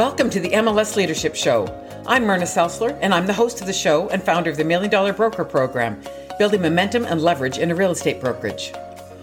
Welcome 0.00 0.30
to 0.30 0.40
the 0.40 0.52
MLS 0.52 0.96
Leadership 0.96 1.34
Show. 1.34 1.66
I'm 2.06 2.24
Myrna 2.24 2.46
Selsler, 2.46 2.98
and 3.02 3.12
I'm 3.12 3.26
the 3.26 3.34
host 3.34 3.60
of 3.60 3.66
the 3.66 3.72
show 3.74 4.08
and 4.08 4.22
founder 4.22 4.48
of 4.48 4.56
the 4.56 4.64
Million 4.64 4.90
Dollar 4.90 5.12
Broker 5.12 5.44
Program, 5.44 6.00
building 6.38 6.62
momentum 6.62 7.04
and 7.04 7.20
leverage 7.20 7.58
in 7.58 7.70
a 7.70 7.74
real 7.74 7.90
estate 7.90 8.18
brokerage. 8.18 8.72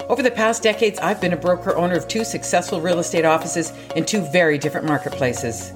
Over 0.07 0.21
the 0.21 0.29
past 0.29 0.61
decades, 0.61 0.99
I've 0.99 1.19
been 1.19 1.33
a 1.33 1.35
broker 1.35 1.75
owner 1.75 1.95
of 1.95 2.07
two 2.07 2.23
successful 2.23 2.79
real 2.79 2.99
estate 2.99 3.25
offices 3.25 3.73
in 3.95 4.05
two 4.05 4.21
very 4.31 4.59
different 4.59 4.85
marketplaces. 4.85 5.73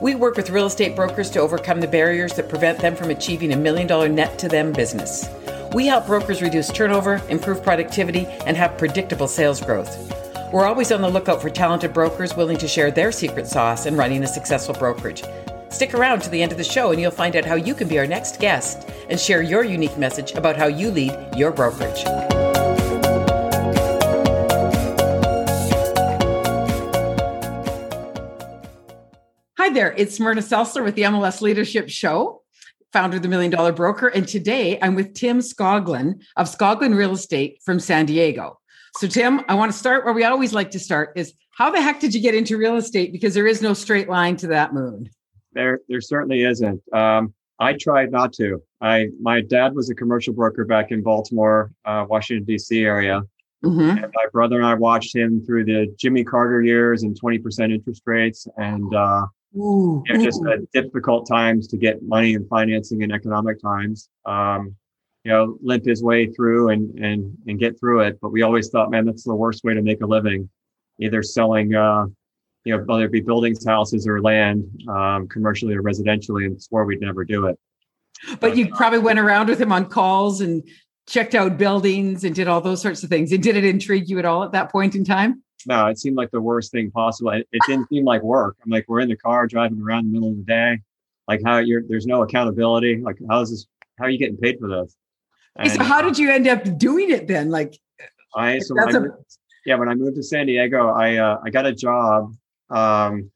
We 0.00 0.14
work 0.14 0.36
with 0.36 0.50
real 0.50 0.66
estate 0.66 0.94
brokers 0.94 1.30
to 1.30 1.40
overcome 1.40 1.80
the 1.80 1.88
barriers 1.88 2.34
that 2.34 2.48
prevent 2.48 2.78
them 2.78 2.94
from 2.94 3.10
achieving 3.10 3.52
a 3.52 3.56
million 3.56 3.88
dollar 3.88 4.08
net 4.08 4.38
to 4.38 4.48
them 4.48 4.72
business. 4.72 5.28
We 5.72 5.88
help 5.88 6.06
brokers 6.06 6.42
reduce 6.42 6.70
turnover, 6.70 7.20
improve 7.28 7.60
productivity, 7.60 8.26
and 8.46 8.56
have 8.56 8.78
predictable 8.78 9.26
sales 9.26 9.60
growth. 9.60 10.23
We're 10.54 10.66
always 10.66 10.92
on 10.92 11.02
the 11.02 11.08
lookout 11.08 11.42
for 11.42 11.50
talented 11.50 11.92
brokers 11.92 12.36
willing 12.36 12.58
to 12.58 12.68
share 12.68 12.92
their 12.92 13.10
secret 13.10 13.48
sauce 13.48 13.86
in 13.86 13.96
running 13.96 14.22
a 14.22 14.26
successful 14.28 14.72
brokerage. 14.72 15.24
Stick 15.68 15.94
around 15.94 16.22
to 16.22 16.30
the 16.30 16.40
end 16.40 16.52
of 16.52 16.58
the 16.58 16.62
show 16.62 16.92
and 16.92 17.00
you'll 17.00 17.10
find 17.10 17.34
out 17.34 17.44
how 17.44 17.56
you 17.56 17.74
can 17.74 17.88
be 17.88 17.98
our 17.98 18.06
next 18.06 18.38
guest 18.38 18.88
and 19.10 19.18
share 19.18 19.42
your 19.42 19.64
unique 19.64 19.98
message 19.98 20.30
about 20.34 20.56
how 20.56 20.68
you 20.68 20.92
lead 20.92 21.12
your 21.36 21.50
brokerage. 21.50 22.04
Hi 29.58 29.70
there, 29.70 29.92
it's 29.96 30.20
Myrna 30.20 30.40
Selsler 30.40 30.84
with 30.84 30.94
the 30.94 31.02
MLS 31.02 31.40
Leadership 31.40 31.88
Show, 31.88 32.42
founder 32.92 33.16
of 33.16 33.24
the 33.24 33.28
Million 33.28 33.50
Dollar 33.50 33.72
Broker. 33.72 34.06
And 34.06 34.28
today 34.28 34.78
I'm 34.80 34.94
with 34.94 35.14
Tim 35.14 35.40
Scoglin 35.40 36.22
of 36.36 36.46
Scoglin 36.46 36.96
Real 36.96 37.10
Estate 37.10 37.58
from 37.64 37.80
San 37.80 38.06
Diego. 38.06 38.60
So, 38.96 39.06
Tim, 39.06 39.42
I 39.48 39.54
want 39.54 39.72
to 39.72 39.78
start 39.78 40.04
where 40.04 40.14
we 40.14 40.24
always 40.24 40.52
like 40.52 40.70
to 40.72 40.78
start 40.78 41.12
is 41.16 41.34
how 41.56 41.70
the 41.70 41.80
heck 41.80 42.00
did 42.00 42.14
you 42.14 42.20
get 42.20 42.34
into 42.34 42.56
real 42.56 42.76
estate? 42.76 43.12
Because 43.12 43.34
there 43.34 43.46
is 43.46 43.62
no 43.62 43.74
straight 43.74 44.08
line 44.08 44.36
to 44.38 44.46
that 44.48 44.72
moon. 44.72 45.08
There, 45.52 45.80
there 45.88 46.00
certainly 46.00 46.42
isn't. 46.42 46.80
Um, 46.92 47.32
I 47.58 47.74
tried 47.74 48.10
not 48.10 48.32
to. 48.34 48.60
I, 48.80 49.08
my 49.20 49.40
dad 49.40 49.74
was 49.74 49.88
a 49.90 49.94
commercial 49.94 50.34
broker 50.34 50.64
back 50.64 50.90
in 50.90 51.02
Baltimore, 51.02 51.70
uh, 51.84 52.04
Washington 52.08 52.44
D.C. 52.44 52.80
area, 52.82 53.22
Mm-hmm. 53.64 53.98
And 53.98 54.12
my 54.14 54.26
brother 54.32 54.56
and 54.56 54.66
I 54.66 54.74
watched 54.74 55.16
him 55.16 55.42
through 55.44 55.64
the 55.64 55.94
Jimmy 55.98 56.22
Carter 56.22 56.62
years 56.62 57.02
and 57.02 57.18
20% 57.18 57.72
interest 57.72 58.02
rates. 58.04 58.46
And 58.58 58.94
uh, 58.94 59.26
Ooh, 59.56 60.02
you 60.06 60.14
know, 60.14 60.24
just 60.24 60.44
uh, 60.46 60.56
difficult 60.72 61.26
times 61.26 61.66
to 61.68 61.78
get 61.78 62.02
money 62.02 62.34
and 62.34 62.46
financing 62.48 63.02
in 63.02 63.10
economic 63.10 63.60
times. 63.60 64.10
Um, 64.26 64.76
you 65.24 65.32
know, 65.32 65.58
limp 65.62 65.84
his 65.84 66.02
way 66.02 66.26
through 66.26 66.70
and 66.70 66.98
and 66.98 67.36
and 67.46 67.58
get 67.58 67.78
through 67.78 68.00
it. 68.00 68.18
But 68.20 68.30
we 68.30 68.42
always 68.42 68.68
thought, 68.68 68.90
man, 68.90 69.04
that's 69.04 69.24
the 69.24 69.34
worst 69.34 69.64
way 69.64 69.74
to 69.74 69.82
make 69.82 70.02
a 70.02 70.06
living, 70.06 70.48
either 71.00 71.22
selling, 71.22 71.74
uh, 71.74 72.06
you 72.64 72.76
know, 72.76 72.82
whether 72.84 73.04
it 73.04 73.12
be 73.12 73.20
buildings, 73.20 73.64
houses, 73.64 74.06
or 74.06 74.20
land, 74.20 74.64
um, 74.88 75.28
commercially 75.28 75.74
or 75.74 75.82
residentially, 75.82 76.46
and 76.46 76.62
swore 76.62 76.84
we'd 76.84 77.00
never 77.00 77.24
do 77.24 77.46
it. 77.46 77.58
But, 78.28 78.40
but 78.40 78.56
you 78.56 78.66
uh, 78.66 78.76
probably 78.76 79.00
went 79.00 79.18
around 79.18 79.48
with 79.48 79.60
him 79.60 79.72
on 79.72 79.86
calls 79.86 80.40
and 80.40 80.62
checked 81.06 81.34
out 81.34 81.58
buildings 81.58 82.24
and 82.24 82.34
did 82.34 82.48
all 82.48 82.60
those 82.60 82.80
sorts 82.80 83.02
of 83.02 83.10
things. 83.10 83.32
And 83.32 83.42
did 83.42 83.56
it 83.56 83.64
intrigue 83.64 84.08
you 84.08 84.18
at 84.18 84.24
all 84.24 84.44
at 84.44 84.52
that 84.52 84.70
point 84.70 84.94
in 84.94 85.04
time? 85.04 85.42
no, 85.66 85.86
it 85.86 85.98
seemed 85.98 86.16
like 86.16 86.30
the 86.30 86.40
worst 86.40 86.72
thing 86.72 86.90
possible. 86.90 87.30
It, 87.30 87.48
it 87.52 87.62
didn't 87.66 87.88
seem 87.88 88.04
like 88.04 88.22
work. 88.22 88.56
I'm 88.64 88.70
like, 88.70 88.84
we're 88.88 89.00
in 89.00 89.08
the 89.08 89.16
car 89.16 89.46
driving 89.46 89.80
around 89.80 90.06
in 90.06 90.06
the 90.06 90.12
middle 90.12 90.30
of 90.30 90.36
the 90.36 90.42
day. 90.42 90.80
Like 91.28 91.40
how 91.44 91.58
you're, 91.58 91.82
there's 91.88 92.06
no 92.06 92.22
accountability. 92.22 93.00
Like 93.02 93.16
how 93.28 93.40
is 93.40 93.50
this, 93.50 93.66
how 93.98 94.06
are 94.06 94.10
you 94.10 94.18
getting 94.18 94.36
paid 94.36 94.58
for 94.58 94.68
this? 94.68 94.96
And, 95.56 95.70
so 95.70 95.82
how 95.82 96.02
did 96.02 96.18
you 96.18 96.30
end 96.30 96.48
up 96.48 96.78
doing 96.78 97.10
it 97.10 97.28
then? 97.28 97.50
Like, 97.50 97.78
I, 98.34 98.58
so 98.58 98.74
I 98.80 98.90
moved, 98.90 99.08
yeah, 99.64 99.76
when 99.76 99.88
I 99.88 99.94
moved 99.94 100.16
to 100.16 100.22
San 100.22 100.46
Diego, 100.46 100.88
I, 100.88 101.16
uh, 101.16 101.40
I 101.44 101.50
got 101.50 101.66
a 101.66 101.72
job. 101.72 102.34
Um, 102.70 103.30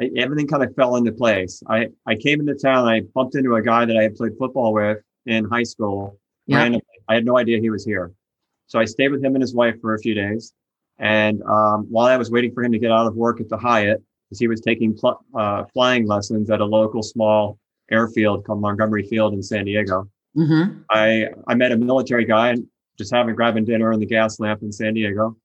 I, 0.00 0.10
everything 0.16 0.48
kind 0.48 0.64
of 0.64 0.74
fell 0.74 0.96
into 0.96 1.12
place. 1.12 1.62
I, 1.68 1.88
I 2.06 2.16
came 2.16 2.40
into 2.40 2.54
town. 2.54 2.88
I 2.88 3.02
bumped 3.14 3.36
into 3.36 3.54
a 3.54 3.62
guy 3.62 3.84
that 3.84 3.96
I 3.96 4.02
had 4.02 4.16
played 4.16 4.32
football 4.38 4.72
with 4.72 4.98
in 5.26 5.44
high 5.44 5.62
school. 5.62 6.18
Yeah. 6.46 6.58
Randomly. 6.58 6.82
I 7.08 7.14
had 7.14 7.24
no 7.24 7.38
idea 7.38 7.60
he 7.60 7.70
was 7.70 7.84
here. 7.84 8.12
So 8.66 8.78
I 8.78 8.84
stayed 8.84 9.10
with 9.12 9.22
him 9.22 9.34
and 9.34 9.42
his 9.42 9.54
wife 9.54 9.80
for 9.80 9.94
a 9.94 9.98
few 9.98 10.14
days. 10.14 10.52
And 10.98 11.42
um, 11.42 11.86
while 11.88 12.06
I 12.06 12.16
was 12.16 12.30
waiting 12.30 12.52
for 12.52 12.62
him 12.62 12.72
to 12.72 12.78
get 12.78 12.90
out 12.90 13.06
of 13.06 13.14
work 13.14 13.40
at 13.40 13.48
the 13.48 13.56
Hyatt, 13.56 14.02
because 14.28 14.38
he 14.38 14.48
was 14.48 14.60
taking 14.60 14.96
pl- 14.96 15.24
uh, 15.34 15.64
flying 15.72 16.06
lessons 16.06 16.50
at 16.50 16.60
a 16.60 16.64
local 16.64 17.02
small 17.02 17.58
airfield 17.90 18.44
called 18.44 18.60
Montgomery 18.60 19.02
Field 19.02 19.34
in 19.34 19.42
San 19.42 19.64
Diego, 19.64 20.08
mm-hmm. 20.36 20.80
I 20.90 21.28
I 21.46 21.54
met 21.54 21.72
a 21.72 21.76
military 21.76 22.24
guy 22.24 22.50
and 22.50 22.66
just 22.98 23.12
having 23.12 23.34
grabbing 23.34 23.64
dinner 23.64 23.92
in 23.92 24.00
the 24.00 24.06
Gaslamp 24.06 24.62
in 24.62 24.72
San 24.72 24.94
Diego. 24.94 25.36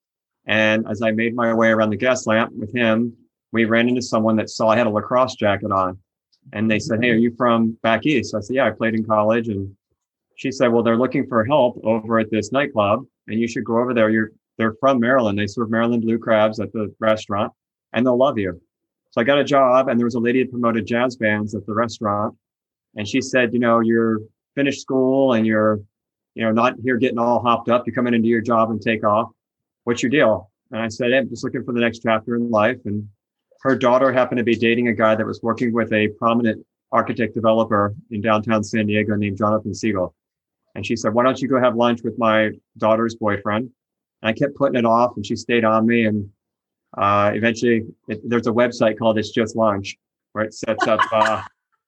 And 0.46 0.86
as 0.88 1.02
I 1.02 1.12
made 1.12 1.36
my 1.36 1.54
way 1.54 1.70
around 1.70 1.90
the 1.90 1.98
Gaslamp 1.98 2.52
with 2.52 2.74
him, 2.74 3.16
we 3.52 3.66
ran 3.66 3.90
into 3.90 4.02
someone 4.02 4.36
that 4.36 4.50
saw 4.50 4.70
I 4.70 4.78
had 4.78 4.88
a 4.88 4.90
lacrosse 4.90 5.36
jacket 5.36 5.72
on. 5.72 5.98
And 6.54 6.70
they 6.70 6.80
said, 6.80 7.04
Hey, 7.04 7.12
are 7.12 7.16
you 7.16 7.34
from 7.36 7.78
back 7.82 8.06
east? 8.06 8.36
I 8.36 8.42
said, 8.42 8.56
Yeah, 8.56 8.68
I 8.68 8.72
played 8.72 8.94
in 8.94 9.06
college. 9.06 9.48
And 9.48 9.76
she 10.36 10.52
said, 10.52 10.68
Well, 10.68 10.84
they're 10.84 10.98
looking 10.98 11.28
for 11.28 11.44
help 11.46 11.80
over 11.84 12.20
at 12.20 12.30
this 12.30 12.52
nightclub, 12.52 13.06
and 13.28 13.40
you 13.40 13.48
should 13.48 13.66
go 13.66 13.80
over 13.80 13.94
there. 13.94 14.10
You're 14.10 14.32
they're 14.58 14.76
from 14.80 15.00
Maryland. 15.00 15.38
They 15.38 15.48
serve 15.48 15.70
Maryland 15.70 16.04
blue 16.04 16.18
crabs 16.18 16.60
at 16.60 16.72
the 16.72 16.94
restaurant 17.00 17.52
and 17.94 18.06
they'll 18.06 18.18
love 18.18 18.38
you. 18.38 18.62
So 19.12 19.22
I 19.22 19.24
got 19.24 19.40
a 19.40 19.44
job 19.44 19.88
and 19.88 20.00
there 20.00 20.06
was 20.06 20.16
a 20.16 20.20
lady 20.20 20.44
that 20.44 20.52
promoted 20.52 20.86
jazz 20.86 21.16
bands 21.16 21.56
at 21.56 21.66
the 21.66 21.74
restaurant. 21.74 22.36
And 22.96 23.08
she 23.08 23.22
said, 23.22 23.54
you 23.54 23.60
know, 23.60 23.80
you're 23.80 24.20
finished 24.56 24.82
school 24.82 25.34
and 25.34 25.46
you're, 25.46 25.82
you 26.34 26.44
know, 26.44 26.52
not 26.52 26.76
here 26.84 26.98
getting 26.98 27.20
all 27.20 27.42
hopped 27.42 27.70
up. 27.70 27.86
You're 27.86 27.96
coming 27.96 28.14
into 28.14 28.28
your 28.28 28.42
job 28.42 28.72
and 28.72 28.82
take 28.82 29.04
off. 29.04 29.30
What's 29.84 30.02
your 30.02 30.10
deal? 30.10 30.52
And 30.72 30.82
I 30.82 30.88
said, 30.88 31.14
I'm 31.14 31.30
just 31.30 31.44
looking 31.44 31.64
for 31.64 31.74
the 31.74 31.80
next 31.80 32.00
chapter 32.00 32.36
in 32.36 32.50
life. 32.50 32.80
And 32.86 33.08
her 33.62 33.76
daughter 33.76 34.12
happened 34.12 34.40
to 34.40 34.44
be 34.44 34.56
dating 34.56 34.88
a 34.88 34.94
guy 34.94 35.16
that 35.16 35.26
was 35.26 35.42
working 35.44 35.74
with 35.74 35.94
a 35.94 36.08
prominent 36.20 36.66
architect 36.92 37.36
developer 37.36 37.94
in 38.12 38.22
downtown 38.22 38.64
San 38.64 38.88
Diego 38.88 39.16
named 39.16 39.38
Jonathan 39.38 39.72
Segal. 39.72 40.14
And 40.76 40.86
she 40.86 40.96
said, 40.96 41.14
why 41.14 41.24
don't 41.24 41.42
you 41.42 41.48
go 41.48 41.60
have 41.60 41.76
lunch 41.76 42.02
with 42.04 42.18
my 42.18 42.52
daughter's 42.78 43.16
boyfriend? 43.16 43.70
And 44.22 44.30
I 44.30 44.34
kept 44.34 44.56
putting 44.56 44.78
it 44.78 44.86
off, 44.86 45.14
and 45.16 45.26
she 45.26 45.36
stayed 45.36 45.64
on 45.64 45.86
me. 45.86 46.06
And 46.06 46.30
uh, 46.98 47.32
eventually, 47.34 47.86
it, 48.08 48.22
there's 48.28 48.48
a 48.48 48.52
website 48.52 48.98
called 48.98 49.18
It's 49.18 49.32
Just 49.32 49.56
Lunch 49.56 49.98
where 50.34 50.44
it 50.44 50.54
sets 50.54 50.86
up. 50.88 51.00
Uh, 51.12 51.42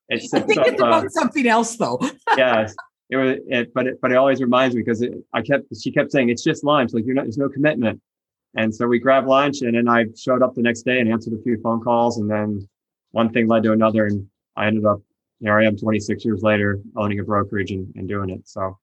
it 0.08 0.22
sets 0.22 0.44
I 0.44 0.46
think 0.46 0.66
it's 0.66 0.80
about 0.80 1.06
uh, 1.06 1.08
something 1.10 1.46
else, 1.46 1.76
though. 1.76 1.98
yes, 2.36 2.74
it 3.10 3.16
was. 3.16 3.36
It, 3.48 3.74
but 3.74 3.86
it, 3.86 4.00
but 4.00 4.12
it 4.12 4.16
always 4.16 4.40
reminds 4.40 4.74
me 4.74 4.82
because 4.82 5.04
I 5.32 5.42
kept. 5.42 5.64
She 5.80 5.90
kept 5.90 6.12
saying 6.12 6.30
it's 6.30 6.42
just 6.42 6.64
lunch. 6.64 6.92
Like 6.92 7.04
you're 7.04 7.14
not. 7.14 7.24
There's 7.24 7.38
no 7.38 7.48
commitment. 7.48 8.00
And 8.56 8.74
so 8.74 8.86
we 8.86 8.98
grabbed 8.98 9.26
lunch, 9.26 9.60
and 9.62 9.74
then 9.74 9.88
I 9.88 10.06
showed 10.16 10.42
up 10.42 10.54
the 10.54 10.62
next 10.62 10.82
day 10.82 11.00
and 11.00 11.10
answered 11.10 11.34
a 11.34 11.42
few 11.42 11.60
phone 11.62 11.82
calls, 11.82 12.18
and 12.18 12.30
then 12.30 12.66
one 13.10 13.30
thing 13.30 13.46
led 13.46 13.62
to 13.64 13.72
another, 13.72 14.06
and 14.06 14.26
I 14.56 14.66
ended 14.66 14.84
up 14.84 15.00
here 15.40 15.58
I 15.58 15.64
am 15.64 15.76
26 15.76 16.24
years 16.24 16.42
later 16.42 16.80
owning 16.96 17.20
a 17.20 17.22
brokerage 17.24 17.70
and, 17.70 17.92
and 17.94 18.08
doing 18.08 18.30
it. 18.30 18.48
So 18.48 18.76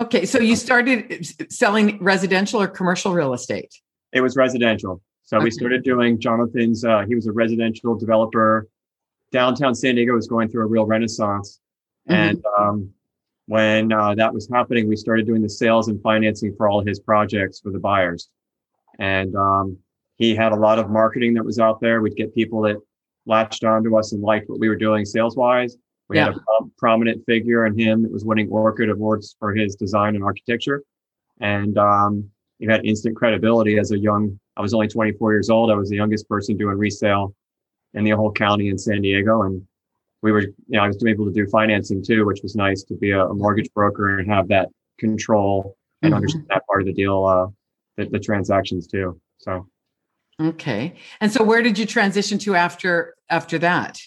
Okay, 0.00 0.24
so 0.24 0.38
you 0.38 0.56
started 0.56 1.26
selling 1.52 2.02
residential 2.02 2.60
or 2.60 2.66
commercial 2.66 3.12
real 3.12 3.34
estate? 3.34 3.72
It 4.12 4.20
was 4.20 4.36
residential. 4.36 5.02
So 5.22 5.36
okay. 5.36 5.44
we 5.44 5.50
started 5.50 5.84
doing 5.84 6.18
Jonathan's. 6.18 6.84
Uh, 6.84 7.04
he 7.06 7.14
was 7.14 7.26
a 7.26 7.32
residential 7.32 7.96
developer. 7.96 8.68
Downtown 9.32 9.74
San 9.74 9.94
Diego 9.94 10.14
was 10.14 10.28
going 10.28 10.48
through 10.48 10.64
a 10.64 10.66
real 10.66 10.86
renaissance, 10.86 11.60
mm-hmm. 12.08 12.20
and 12.20 12.44
um, 12.58 12.92
when 13.46 13.92
uh, 13.92 14.14
that 14.14 14.32
was 14.32 14.48
happening, 14.52 14.88
we 14.88 14.96
started 14.96 15.26
doing 15.26 15.42
the 15.42 15.48
sales 15.48 15.88
and 15.88 16.00
financing 16.02 16.54
for 16.56 16.68
all 16.68 16.84
his 16.84 17.00
projects 17.00 17.60
for 17.60 17.72
the 17.72 17.78
buyers. 17.78 18.28
And 18.98 19.34
um, 19.34 19.78
he 20.16 20.36
had 20.36 20.52
a 20.52 20.56
lot 20.56 20.78
of 20.78 20.90
marketing 20.90 21.34
that 21.34 21.44
was 21.44 21.58
out 21.58 21.80
there. 21.80 22.00
We'd 22.00 22.16
get 22.16 22.34
people 22.34 22.62
that 22.62 22.76
latched 23.26 23.64
onto 23.64 23.96
us 23.96 24.12
and 24.12 24.22
liked 24.22 24.48
what 24.48 24.60
we 24.60 24.68
were 24.68 24.76
doing 24.76 25.04
sales 25.04 25.36
wise. 25.36 25.76
We 26.08 26.16
yeah. 26.16 26.26
had 26.26 26.34
a 26.34 26.64
prominent 26.78 27.24
figure 27.26 27.66
in 27.66 27.78
him 27.78 28.02
that 28.02 28.12
was 28.12 28.24
winning 28.24 28.48
Orchid 28.48 28.90
Awards 28.90 29.36
for 29.38 29.54
his 29.54 29.74
design 29.74 30.14
and 30.14 30.22
architecture. 30.22 30.82
And 31.40 31.76
um, 31.78 32.30
he 32.58 32.66
had 32.66 32.84
instant 32.84 33.16
credibility 33.16 33.78
as 33.78 33.90
a 33.92 33.98
young, 33.98 34.38
I 34.56 34.60
was 34.60 34.74
only 34.74 34.88
24 34.88 35.32
years 35.32 35.50
old. 35.50 35.70
I 35.70 35.74
was 35.74 35.88
the 35.88 35.96
youngest 35.96 36.28
person 36.28 36.56
doing 36.56 36.76
resale 36.76 37.34
in 37.94 38.04
the 38.04 38.10
whole 38.10 38.32
county 38.32 38.68
in 38.68 38.78
San 38.78 39.02
Diego. 39.02 39.42
And 39.42 39.66
we 40.22 40.32
were, 40.32 40.40
you 40.40 40.54
know, 40.68 40.80
I 40.80 40.86
was 40.86 41.04
able 41.04 41.24
to 41.26 41.32
do 41.32 41.46
financing 41.46 42.02
too, 42.02 42.24
which 42.24 42.40
was 42.42 42.54
nice 42.54 42.82
to 42.84 42.94
be 42.94 43.10
a, 43.10 43.26
a 43.26 43.34
mortgage 43.34 43.72
broker 43.74 44.18
and 44.18 44.30
have 44.30 44.48
that 44.48 44.68
control 44.98 45.76
and 46.00 46.10
mm-hmm. 46.10 46.16
understand 46.16 46.46
that 46.48 46.66
part 46.66 46.82
of 46.82 46.86
the 46.86 46.92
deal, 46.92 47.24
uh, 47.24 47.46
the, 47.96 48.08
the 48.08 48.18
transactions 48.18 48.86
too. 48.86 49.20
So. 49.38 49.66
Okay. 50.40 50.94
And 51.20 51.30
so 51.30 51.42
where 51.42 51.62
did 51.62 51.78
you 51.78 51.86
transition 51.86 52.38
to 52.38 52.54
after, 52.54 53.14
after 53.28 53.58
that? 53.58 54.00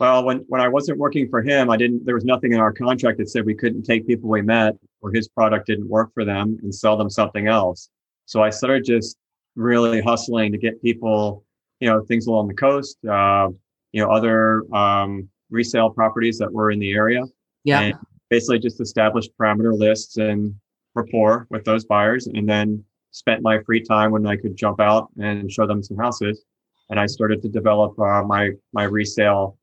Well, 0.00 0.24
when, 0.24 0.38
when 0.48 0.60
I 0.60 0.68
wasn't 0.68 0.98
working 0.98 1.28
for 1.28 1.42
him, 1.42 1.70
I 1.70 1.76
didn't, 1.76 2.04
there 2.04 2.16
was 2.16 2.24
nothing 2.24 2.52
in 2.52 2.58
our 2.58 2.72
contract 2.72 3.18
that 3.18 3.30
said 3.30 3.46
we 3.46 3.54
couldn't 3.54 3.84
take 3.84 4.06
people 4.06 4.28
we 4.28 4.42
met 4.42 4.74
or 5.00 5.12
his 5.12 5.28
product 5.28 5.66
didn't 5.66 5.88
work 5.88 6.12
for 6.12 6.24
them 6.24 6.58
and 6.62 6.74
sell 6.74 6.96
them 6.96 7.08
something 7.08 7.46
else. 7.46 7.88
So 8.26 8.42
I 8.42 8.50
started 8.50 8.84
just 8.84 9.16
really 9.54 10.00
hustling 10.00 10.50
to 10.52 10.58
get 10.58 10.82
people, 10.82 11.44
you 11.82 11.88
know, 11.88 12.00
things 12.04 12.28
along 12.28 12.46
the 12.46 12.54
coast, 12.54 12.96
uh, 13.04 13.48
you 13.90 14.00
know, 14.00 14.08
other 14.08 14.62
um, 14.72 15.28
resale 15.50 15.90
properties 15.90 16.38
that 16.38 16.52
were 16.52 16.70
in 16.70 16.78
the 16.78 16.92
area. 16.92 17.24
Yeah. 17.64 17.80
And 17.80 17.94
basically 18.30 18.60
just 18.60 18.80
established 18.80 19.30
parameter 19.36 19.76
lists 19.76 20.16
and 20.16 20.54
rapport 20.94 21.48
with 21.50 21.64
those 21.64 21.84
buyers 21.84 22.28
and 22.28 22.48
then 22.48 22.84
spent 23.10 23.42
my 23.42 23.60
free 23.64 23.82
time 23.82 24.12
when 24.12 24.24
I 24.28 24.36
could 24.36 24.56
jump 24.56 24.80
out 24.80 25.08
and 25.18 25.50
show 25.50 25.66
them 25.66 25.82
some 25.82 25.96
houses 25.96 26.44
and 26.88 27.00
I 27.00 27.06
started 27.06 27.42
to 27.42 27.48
develop 27.48 27.98
uh, 27.98 28.22
my 28.22 28.50
my 28.72 28.84
resale 28.84 29.58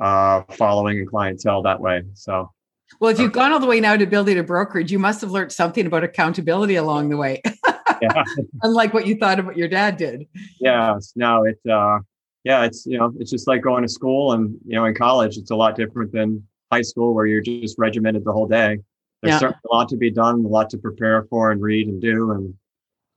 uh, 0.00 0.42
following 0.52 0.98
and 0.98 1.08
clientele 1.08 1.62
that 1.62 1.80
way. 1.80 2.02
So, 2.14 2.52
well, 3.00 3.10
if 3.10 3.18
you've 3.18 3.32
gone 3.32 3.52
all 3.52 3.58
the 3.58 3.66
way 3.66 3.80
now 3.80 3.96
to 3.96 4.06
building 4.06 4.38
a 4.38 4.44
brokerage, 4.44 4.92
you 4.92 5.00
must 5.00 5.20
have 5.22 5.32
learned 5.32 5.50
something 5.50 5.86
about 5.86 6.04
accountability 6.04 6.76
along 6.76 7.08
the 7.08 7.16
way. 7.16 7.42
yeah. 8.02 8.24
Unlike 8.62 8.94
what 8.94 9.06
you 9.06 9.16
thought 9.16 9.38
of 9.38 9.46
what 9.46 9.56
your 9.56 9.68
dad 9.68 9.96
did. 9.96 10.26
Yeah. 10.60 10.98
No, 11.16 11.44
it. 11.44 11.58
Uh, 11.68 11.98
yeah, 12.44 12.64
it's 12.64 12.86
you 12.86 12.96
know, 12.98 13.12
it's 13.18 13.30
just 13.30 13.46
like 13.46 13.62
going 13.62 13.82
to 13.82 13.88
school, 13.88 14.32
and 14.32 14.56
you 14.64 14.74
know, 14.74 14.84
in 14.86 14.94
college, 14.94 15.36
it's 15.36 15.50
a 15.50 15.56
lot 15.56 15.76
different 15.76 16.12
than 16.12 16.46
high 16.72 16.82
school 16.82 17.14
where 17.14 17.26
you're 17.26 17.42
just 17.42 17.78
regimented 17.78 18.24
the 18.24 18.32
whole 18.32 18.46
day. 18.46 18.78
There's 19.22 19.32
yeah. 19.32 19.38
certainly 19.38 19.60
a 19.70 19.74
lot 19.74 19.88
to 19.88 19.96
be 19.96 20.10
done, 20.10 20.44
a 20.44 20.48
lot 20.48 20.70
to 20.70 20.78
prepare 20.78 21.24
for 21.24 21.50
and 21.50 21.60
read 21.60 21.88
and 21.88 22.00
do, 22.00 22.30
and 22.32 22.54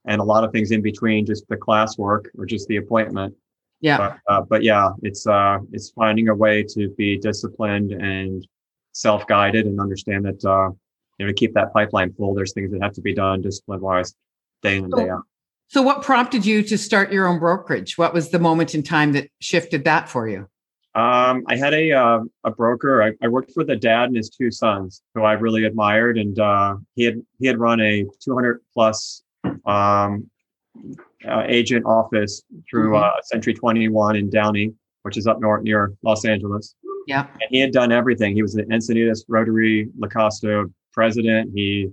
and 0.06 0.20
a 0.20 0.24
lot 0.24 0.44
of 0.44 0.52
things 0.52 0.72
in 0.72 0.82
between 0.82 1.26
just 1.26 1.48
the 1.48 1.56
classwork 1.56 2.26
or 2.38 2.46
just 2.46 2.68
the 2.68 2.78
appointment. 2.78 3.36
Yeah. 3.82 3.98
But, 3.98 4.34
uh, 4.34 4.42
but 4.42 4.64
yeah, 4.64 4.90
it's 5.04 5.28
uh, 5.28 5.60
it's 5.72 5.92
finding 5.92 6.30
a 6.30 6.36
way 6.36 6.64
to 6.70 6.90
be 6.98 7.18
disciplined 7.18 7.92
and 7.92 8.46
self-guided 8.94 9.66
and 9.66 9.80
understand 9.80 10.26
that 10.26 10.44
uh, 10.44 10.70
you 11.18 11.26
know 11.26 11.28
to 11.28 11.34
keep 11.34 11.54
that 11.54 11.74
pipeline 11.74 12.14
full. 12.14 12.34
There's 12.34 12.54
things 12.54 12.72
that 12.72 12.82
have 12.82 12.94
to 12.94 13.02
be 13.02 13.14
done 13.14 13.42
discipline-wise, 13.42 14.16
day 14.62 14.78
in 14.78 14.86
and 14.86 14.94
day 14.94 15.10
out. 15.10 15.24
So, 15.68 15.82
what 15.82 16.02
prompted 16.02 16.46
you 16.46 16.64
to 16.64 16.78
start 16.78 17.14
your 17.14 17.28
own 17.28 17.40
brokerage? 17.40 17.98
What 17.98 18.14
was 18.14 18.30
the 18.30 18.40
moment 18.40 18.76
in 18.76 18.84
time 18.84 19.14
that 19.14 19.30
shifted 19.40 19.86
that 19.86 20.10
for 20.10 20.28
you? 20.28 20.48
Um, 20.94 21.46
I 21.48 21.56
had 21.56 21.74
a 21.74 21.94
uh, 21.94 22.20
a 22.44 22.52
broker. 22.52 23.02
I, 23.02 23.14
I, 23.24 23.30
worked 23.30 23.54
with 23.56 23.70
a 23.70 23.78
dad 23.78 24.10
and 24.10 24.18
his 24.18 24.30
two 24.30 24.52
sons, 24.52 25.02
who 25.16 25.24
I 25.24 25.34
really 25.34 25.64
admired, 25.64 26.18
and 26.18 26.38
uh, 26.38 26.76
he 26.96 27.06
had 27.06 27.22
he 27.40 27.48
had 27.48 27.58
run 27.58 27.80
a 27.80 28.06
200 28.22 28.60
plus 28.74 29.24
um, 29.66 30.30
uh, 31.26 31.44
agent 31.48 31.86
office 31.86 32.44
through 32.70 32.92
mm-hmm. 32.92 33.04
uh, 33.04 33.22
Century 33.24 33.54
21 33.54 34.18
in 34.18 34.30
Downey, 34.30 34.74
which 35.04 35.16
is 35.16 35.28
up 35.28 35.40
north 35.40 35.64
near 35.64 35.94
Los 36.04 36.26
Angeles. 36.26 36.76
Yeah, 37.08 37.28
and 37.34 37.50
he 37.50 37.60
had 37.60 37.72
done 37.72 37.94
everything. 37.94 38.36
He 38.36 38.42
was 38.42 38.54
the 38.54 38.64
Encinitas 38.64 39.24
Rotary 39.30 39.88
La 39.98 40.10
Costa 40.10 40.66
president. 40.92 41.52
He, 41.56 41.90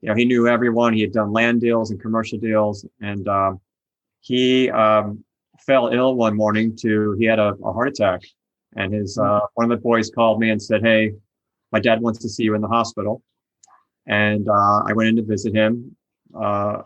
you 0.00 0.08
know, 0.08 0.14
he 0.14 0.24
knew 0.24 0.48
everyone. 0.48 0.94
He 0.94 1.02
had 1.02 1.12
done 1.12 1.32
land 1.32 1.60
deals 1.60 1.90
and 1.90 2.00
commercial 2.00 2.38
deals, 2.38 2.86
and 3.00 3.28
um, 3.28 3.60
he 4.20 4.70
um, 4.70 5.24
fell 5.58 5.88
ill 5.88 6.14
one 6.14 6.36
morning 6.36 6.76
to 6.76 7.12
he 7.18 7.24
had 7.24 7.38
a, 7.38 7.54
a 7.64 7.72
heart 7.72 7.88
attack. 7.88 8.22
And 8.76 8.92
his 8.94 9.16
hmm. 9.16 9.22
uh, 9.22 9.40
one 9.54 9.70
of 9.70 9.76
the 9.78 9.82
boys 9.82 10.10
called 10.10 10.40
me 10.40 10.50
and 10.50 10.62
said 10.62 10.82
hey 10.82 11.12
my 11.72 11.78
dad 11.78 12.00
wants 12.00 12.18
to 12.20 12.28
see 12.28 12.44
you 12.44 12.54
in 12.54 12.60
the 12.60 12.68
hospital. 12.68 13.22
And 14.06 14.48
uh, 14.48 14.82
i 14.86 14.92
went 14.92 15.08
in 15.08 15.16
to 15.16 15.22
visit 15.22 15.54
him. 15.54 15.96
Uh, 16.38 16.82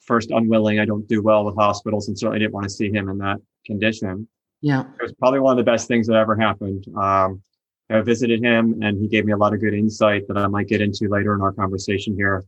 first 0.00 0.32
unwilling 0.32 0.80
i 0.80 0.84
don't 0.84 1.06
do 1.06 1.22
well 1.22 1.44
with 1.44 1.54
hospitals 1.54 2.08
and 2.08 2.18
certainly 2.18 2.40
didn't 2.40 2.52
want 2.52 2.64
to 2.64 2.70
see 2.70 2.90
him 2.90 3.08
in 3.08 3.18
that 3.18 3.38
condition. 3.64 4.28
Yeah. 4.60 4.80
It 4.80 5.02
was 5.02 5.12
probably 5.14 5.40
one 5.40 5.58
of 5.58 5.64
the 5.64 5.70
best 5.70 5.88
things 5.88 6.06
that 6.06 6.16
ever 6.16 6.36
happened. 6.36 6.86
Um, 6.96 7.42
i 7.92 8.00
visited 8.00 8.42
him 8.42 8.80
and 8.82 9.00
he 9.00 9.08
gave 9.08 9.24
me 9.24 9.32
a 9.32 9.36
lot 9.36 9.52
of 9.52 9.60
good 9.60 9.74
insight 9.74 10.26
that 10.28 10.36
i 10.36 10.46
might 10.46 10.68
get 10.68 10.80
into 10.80 11.08
later 11.08 11.34
in 11.34 11.40
our 11.40 11.52
conversation 11.52 12.14
here 12.14 12.44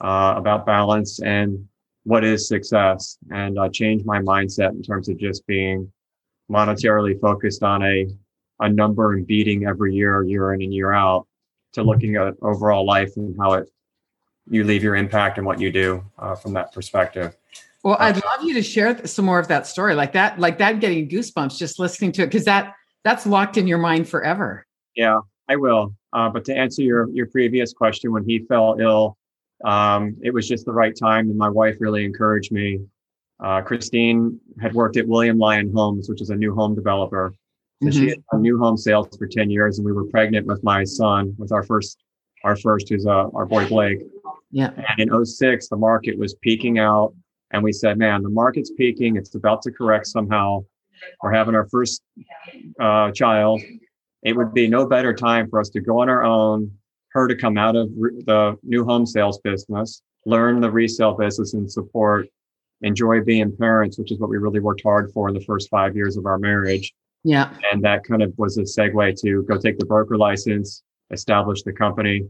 uh, 0.00 0.34
about 0.36 0.66
balance 0.66 1.20
and 1.20 1.66
what 2.04 2.24
is 2.24 2.48
success 2.48 3.16
and 3.30 3.58
uh, 3.58 3.68
change 3.68 4.04
my 4.04 4.18
mindset 4.20 4.70
in 4.70 4.82
terms 4.82 5.08
of 5.08 5.16
just 5.16 5.46
being 5.46 5.90
monetarily 6.50 7.18
focused 7.20 7.62
on 7.62 7.82
a 7.82 8.06
a 8.60 8.68
number 8.68 9.14
and 9.14 9.26
beating 9.26 9.66
every 9.66 9.94
year, 9.94 10.22
year 10.22 10.52
in 10.54 10.62
and 10.62 10.72
year 10.72 10.92
out, 10.92 11.26
to 11.72 11.82
looking 11.82 12.16
at 12.16 12.34
overall 12.42 12.86
life 12.86 13.16
and 13.16 13.36
how 13.38 13.54
it 13.54 13.68
you 14.50 14.62
leave 14.62 14.82
your 14.82 14.94
impact 14.94 15.38
and 15.38 15.46
what 15.46 15.58
you 15.58 15.72
do 15.72 16.04
uh, 16.18 16.34
from 16.34 16.52
that 16.52 16.70
perspective. 16.72 17.34
Well, 17.82 17.96
I'd 17.98 18.22
love 18.22 18.42
you 18.42 18.52
to 18.54 18.62
share 18.62 19.06
some 19.06 19.24
more 19.24 19.38
of 19.38 19.48
that 19.48 19.66
story, 19.66 19.94
like 19.94 20.12
that, 20.12 20.38
like 20.38 20.58
that, 20.58 20.80
getting 20.80 21.08
goosebumps 21.08 21.58
just 21.58 21.78
listening 21.78 22.12
to 22.12 22.22
it, 22.22 22.26
because 22.26 22.44
that 22.44 22.74
that's 23.04 23.26
locked 23.26 23.56
in 23.56 23.66
your 23.66 23.78
mind 23.78 24.08
forever. 24.08 24.66
Yeah, 24.94 25.20
I 25.48 25.56
will. 25.56 25.94
Uh, 26.12 26.28
but 26.28 26.44
to 26.46 26.56
answer 26.56 26.82
your 26.82 27.10
your 27.10 27.26
previous 27.26 27.72
question, 27.72 28.12
when 28.12 28.24
he 28.24 28.40
fell 28.40 28.76
ill, 28.80 29.16
um, 29.64 30.16
it 30.22 30.32
was 30.32 30.48
just 30.48 30.64
the 30.64 30.72
right 30.72 30.94
time, 30.96 31.28
and 31.28 31.38
my 31.38 31.48
wife 31.48 31.76
really 31.80 32.04
encouraged 32.04 32.52
me. 32.52 32.80
Uh, 33.42 33.60
Christine 33.60 34.38
had 34.60 34.74
worked 34.74 34.96
at 34.96 35.06
William 35.06 35.38
Lyon 35.38 35.72
Homes, 35.74 36.08
which 36.08 36.22
is 36.22 36.30
a 36.30 36.36
new 36.36 36.54
home 36.54 36.74
developer. 36.74 37.34
So 37.82 37.88
mm-hmm. 37.88 38.00
she 38.00 38.08
had 38.10 38.18
done 38.30 38.42
new 38.42 38.58
home 38.58 38.76
sales 38.76 39.08
for 39.18 39.26
10 39.26 39.50
years, 39.50 39.78
and 39.78 39.84
we 39.84 39.92
were 39.92 40.04
pregnant 40.04 40.46
with 40.46 40.62
my 40.62 40.84
son, 40.84 41.34
with 41.38 41.50
our 41.50 41.64
first, 41.64 41.98
our 42.44 42.56
first, 42.56 42.88
who's 42.88 43.06
uh, 43.06 43.28
our 43.34 43.44
boy 43.44 43.66
Blake. 43.68 44.00
Yeah. 44.50 44.70
And 44.98 45.10
in 45.10 45.24
06, 45.24 45.68
the 45.68 45.76
market 45.76 46.16
was 46.16 46.34
peaking 46.36 46.78
out, 46.78 47.12
and 47.50 47.62
we 47.62 47.72
said, 47.72 47.98
man, 47.98 48.22
the 48.22 48.28
market's 48.28 48.70
peaking. 48.70 49.16
It's 49.16 49.34
about 49.34 49.62
to 49.62 49.72
correct 49.72 50.06
somehow. 50.06 50.64
We're 51.22 51.32
having 51.32 51.56
our 51.56 51.68
first 51.68 52.02
uh, 52.80 53.10
child. 53.10 53.60
It 54.24 54.36
would 54.36 54.54
be 54.54 54.68
no 54.68 54.86
better 54.86 55.12
time 55.12 55.48
for 55.48 55.60
us 55.60 55.68
to 55.70 55.80
go 55.80 56.00
on 56.00 56.08
our 56.08 56.24
own, 56.24 56.70
her 57.10 57.28
to 57.28 57.36
come 57.36 57.58
out 57.58 57.76
of 57.76 57.90
re- 57.96 58.22
the 58.26 58.56
new 58.62 58.84
home 58.84 59.06
sales 59.06 59.38
business, 59.38 60.02
learn 60.26 60.60
the 60.60 60.70
resale 60.70 61.14
business 61.14 61.54
and 61.54 61.70
support, 61.70 62.26
enjoy 62.80 63.22
being 63.22 63.54
parents, 63.56 63.98
which 63.98 64.10
is 64.10 64.18
what 64.18 64.30
we 64.30 64.38
really 64.38 64.60
worked 64.60 64.82
hard 64.82 65.10
for 65.12 65.28
in 65.28 65.34
the 65.34 65.40
first 65.42 65.68
five 65.70 65.94
years 65.94 66.16
of 66.16 66.26
our 66.26 66.38
marriage. 66.38 66.92
Yeah. 67.22 67.54
And 67.72 67.82
that 67.84 68.04
kind 68.04 68.22
of 68.22 68.32
was 68.36 68.58
a 68.58 68.62
segue 68.62 69.20
to 69.20 69.42
go 69.44 69.58
take 69.58 69.78
the 69.78 69.86
broker 69.86 70.16
license, 70.16 70.82
establish 71.10 71.62
the 71.62 71.72
company. 71.72 72.22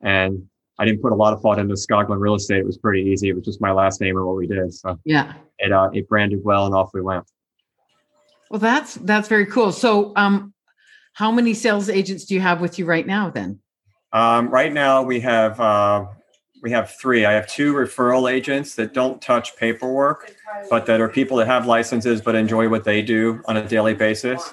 And 0.00 0.46
I 0.78 0.84
didn't 0.84 1.02
put 1.02 1.12
a 1.12 1.16
lot 1.16 1.32
of 1.32 1.40
thought 1.42 1.58
into 1.58 1.74
Scoglin 1.74 2.18
real 2.18 2.34
estate. 2.34 2.58
It 2.58 2.66
was 2.66 2.78
pretty 2.78 3.02
easy. 3.02 3.28
It 3.28 3.34
was 3.34 3.44
just 3.44 3.60
my 3.60 3.70
last 3.70 4.00
name 4.00 4.16
and 4.16 4.24
what 4.24 4.36
we 4.36 4.46
did. 4.46 4.72
So 4.72 4.98
yeah, 5.04 5.34
it 5.58 5.72
uh, 5.72 5.90
it 5.92 6.08
branded 6.08 6.40
well 6.42 6.64
and 6.64 6.74
off 6.74 6.90
we 6.94 7.02
went. 7.02 7.24
Well, 8.50 8.60
that's 8.60 8.94
that's 8.94 9.28
very 9.28 9.46
cool. 9.46 9.72
So, 9.72 10.12
um, 10.16 10.54
how 11.20 11.30
many 11.30 11.52
sales 11.52 11.90
agents 11.90 12.24
do 12.24 12.34
you 12.34 12.40
have 12.40 12.62
with 12.62 12.78
you 12.78 12.86
right 12.86 13.06
now? 13.06 13.28
Then 13.28 13.60
um, 14.14 14.48
right 14.48 14.72
now, 14.72 15.02
we 15.02 15.20
have 15.20 15.60
uh, 15.60 16.06
we 16.62 16.70
have 16.70 16.92
three. 16.92 17.26
I 17.26 17.32
have 17.32 17.46
two 17.46 17.74
referral 17.74 18.32
agents 18.32 18.74
that 18.76 18.94
don't 18.94 19.20
touch 19.20 19.54
paperwork, 19.58 20.34
but 20.70 20.86
that 20.86 20.98
are 20.98 21.10
people 21.10 21.36
that 21.36 21.46
have 21.46 21.66
licenses 21.66 22.22
but 22.22 22.34
enjoy 22.34 22.70
what 22.70 22.84
they 22.84 23.02
do 23.02 23.42
on 23.44 23.58
a 23.58 23.68
daily 23.68 23.92
basis, 23.92 24.50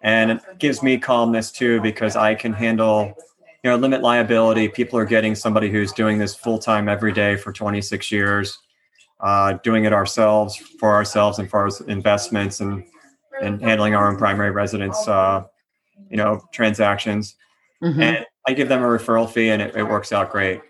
and 0.00 0.30
it 0.30 0.40
gives 0.58 0.82
me 0.82 0.96
calmness 0.96 1.52
too 1.52 1.82
because 1.82 2.16
I 2.16 2.34
can 2.34 2.54
handle 2.54 3.12
you 3.62 3.70
know 3.70 3.76
limit 3.76 4.00
liability. 4.00 4.70
People 4.70 4.98
are 4.98 5.04
getting 5.04 5.34
somebody 5.34 5.70
who's 5.70 5.92
doing 5.92 6.16
this 6.16 6.34
full 6.34 6.58
time 6.58 6.88
every 6.88 7.12
day 7.12 7.36
for 7.36 7.52
26 7.52 8.10
years, 8.10 8.58
uh, 9.20 9.58
doing 9.62 9.84
it 9.84 9.92
ourselves 9.92 10.56
for 10.56 10.94
ourselves 10.94 11.38
and 11.38 11.50
for 11.50 11.60
our 11.60 11.70
investments 11.88 12.60
and 12.60 12.84
and 13.42 13.60
handling 13.60 13.94
our 13.94 14.08
own 14.08 14.16
primary 14.16 14.50
residence, 14.50 15.06
uh, 15.06 15.44
you 16.10 16.16
know, 16.16 16.42
transactions. 16.52 17.34
Mm-hmm. 17.82 18.02
And 18.02 18.26
I 18.46 18.52
give 18.52 18.68
them 18.68 18.82
a 18.82 18.86
referral 18.86 19.30
fee 19.30 19.50
and 19.50 19.60
it, 19.60 19.76
it 19.76 19.84
works 19.84 20.12
out 20.12 20.30
great. 20.30 20.60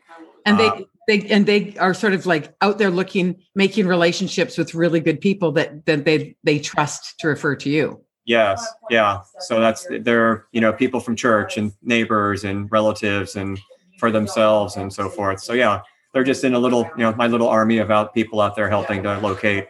And 0.45 0.59
they, 0.59 0.69
uh, 0.69 0.81
they, 1.09 1.21
and 1.29 1.47
they 1.47 1.77
are 1.79 1.95
sort 1.95 2.15
of 2.15 2.27
like 2.27 2.55
out 2.61 2.79
there 2.79 2.91
looking, 2.91 3.37
making 3.55 3.87
relationships 3.87 4.59
with 4.59 4.75
really 4.75 5.01
good 5.01 5.21
people 5.21 5.53
that, 5.53 5.87
that 5.87 6.05
they, 6.05 6.37
they 6.43 6.59
trust 6.59 7.19
to 7.21 7.29
refer 7.29 7.55
to 7.57 7.71
you. 7.71 8.01
Yes. 8.25 8.67
Yeah. 8.91 9.21
So 9.41 9.61
that's, 9.61 9.87
they're, 10.01 10.47
you 10.51 10.61
know, 10.61 10.73
people 10.73 10.99
from 10.99 11.15
church 11.15 11.57
and 11.57 11.73
neighbors 11.83 12.43
and 12.43 12.71
relatives 12.73 13.37
and 13.37 13.59
for 13.99 14.11
themselves 14.11 14.77
and 14.77 14.93
so 14.93 15.09
forth. 15.09 15.41
So 15.41 15.53
yeah, 15.53 15.83
they're 16.13 16.25
just 16.25 16.43
in 16.43 16.55
a 16.55 16.59
little, 16.59 16.91
you 16.97 17.05
know, 17.05 17.15
my 17.15 17.29
little 17.29 17.49
army 17.49 17.79
of 17.79 17.91
out 17.91 18.15
people 18.15 18.41
out 18.41 18.57
there 18.57 18.69
helping 18.69 19.03
to 19.05 19.19
locate 19.19 19.69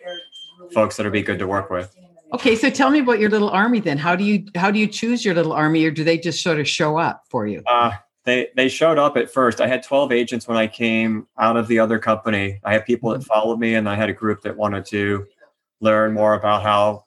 folks 0.72 0.96
that'll 0.96 1.12
be 1.12 1.22
good 1.22 1.38
to 1.38 1.46
work 1.46 1.70
with. 1.70 1.94
Okay, 2.32 2.56
so 2.56 2.70
tell 2.70 2.90
me 2.90 2.98
about 2.98 3.20
your 3.20 3.30
little 3.30 3.50
army 3.50 3.80
then. 3.80 3.98
How 3.98 4.16
do 4.16 4.24
you 4.24 4.46
how 4.54 4.70
do 4.70 4.78
you 4.78 4.86
choose 4.86 5.24
your 5.24 5.34
little 5.34 5.52
army, 5.52 5.84
or 5.84 5.90
do 5.90 6.02
they 6.02 6.18
just 6.18 6.42
sort 6.42 6.58
of 6.58 6.68
show 6.68 6.98
up 6.98 7.22
for 7.30 7.46
you? 7.46 7.62
Uh, 7.66 7.92
they 8.24 8.48
they 8.56 8.68
showed 8.68 8.98
up 8.98 9.16
at 9.16 9.30
first. 9.30 9.60
I 9.60 9.68
had 9.68 9.82
twelve 9.82 10.12
agents 10.12 10.48
when 10.48 10.56
I 10.56 10.66
came 10.66 11.28
out 11.38 11.56
of 11.56 11.68
the 11.68 11.78
other 11.78 11.98
company. 11.98 12.60
I 12.64 12.72
had 12.72 12.84
people 12.84 13.10
that 13.10 13.20
mm-hmm. 13.20 13.32
followed 13.32 13.60
me, 13.60 13.76
and 13.76 13.88
I 13.88 13.94
had 13.94 14.10
a 14.10 14.12
group 14.12 14.42
that 14.42 14.56
wanted 14.56 14.84
to 14.86 15.26
learn 15.80 16.12
more 16.12 16.34
about 16.34 16.62
how 16.62 17.04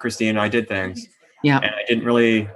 Christine 0.00 0.30
and 0.30 0.40
I 0.40 0.48
did 0.48 0.68
things. 0.68 1.06
Yeah, 1.42 1.58
and 1.58 1.70
I 1.74 1.84
didn't 1.86 2.04
really. 2.04 2.48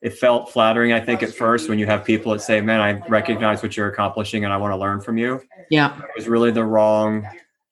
It 0.00 0.10
felt 0.10 0.52
flattering, 0.52 0.92
I 0.92 1.00
think, 1.00 1.24
at 1.24 1.34
first 1.34 1.68
when 1.68 1.80
you 1.80 1.86
have 1.86 2.04
people 2.04 2.32
that 2.32 2.38
say, 2.38 2.60
"Man, 2.60 2.80
I 2.80 3.04
recognize 3.08 3.64
what 3.64 3.76
you're 3.76 3.88
accomplishing, 3.88 4.44
and 4.44 4.54
I 4.54 4.56
want 4.56 4.70
to 4.70 4.76
learn 4.76 5.00
from 5.00 5.18
you." 5.18 5.42
Yeah, 5.70 5.98
it 5.98 6.10
was 6.14 6.28
really 6.28 6.52
the 6.52 6.64
wrong 6.64 7.26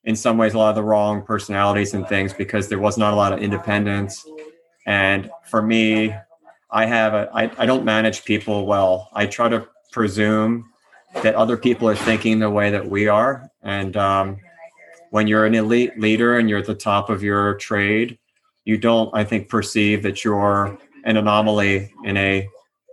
in 0.06 0.14
some 0.16 0.38
ways 0.38 0.54
a 0.54 0.58
lot 0.58 0.70
of 0.70 0.76
the 0.76 0.82
wrong 0.82 1.22
personalities 1.22 1.92
and 1.92 2.08
things 2.08 2.32
because 2.32 2.68
there 2.68 2.78
was 2.78 2.96
not 2.96 3.12
a 3.12 3.16
lot 3.16 3.32
of 3.32 3.40
independence. 3.40 4.24
And 4.86 5.30
for 5.44 5.60
me, 5.60 6.14
I 6.70 6.86
have 6.86 7.12
a 7.12 7.28
I, 7.34 7.50
I 7.58 7.66
don't 7.66 7.84
manage 7.84 8.24
people 8.24 8.66
well. 8.66 9.10
I 9.12 9.26
try 9.26 9.48
to 9.48 9.66
presume 9.92 10.70
that 11.22 11.34
other 11.34 11.56
people 11.56 11.88
are 11.88 11.96
thinking 11.96 12.38
the 12.38 12.50
way 12.50 12.70
that 12.70 12.88
we 12.88 13.08
are. 13.08 13.50
And 13.62 13.96
um, 13.96 14.36
when 15.10 15.26
you're 15.26 15.44
an 15.44 15.54
elite 15.54 15.98
leader 15.98 16.38
and 16.38 16.48
you're 16.48 16.58
at 16.58 16.66
the 16.66 16.74
top 16.74 17.10
of 17.10 17.22
your 17.22 17.54
trade, 17.54 18.18
you 18.64 18.76
don't, 18.76 19.10
I 19.14 19.24
think, 19.24 19.48
perceive 19.48 20.02
that 20.02 20.24
you're 20.24 20.78
an 21.04 21.16
anomaly 21.16 21.92
in 22.04 22.16
a 22.16 22.48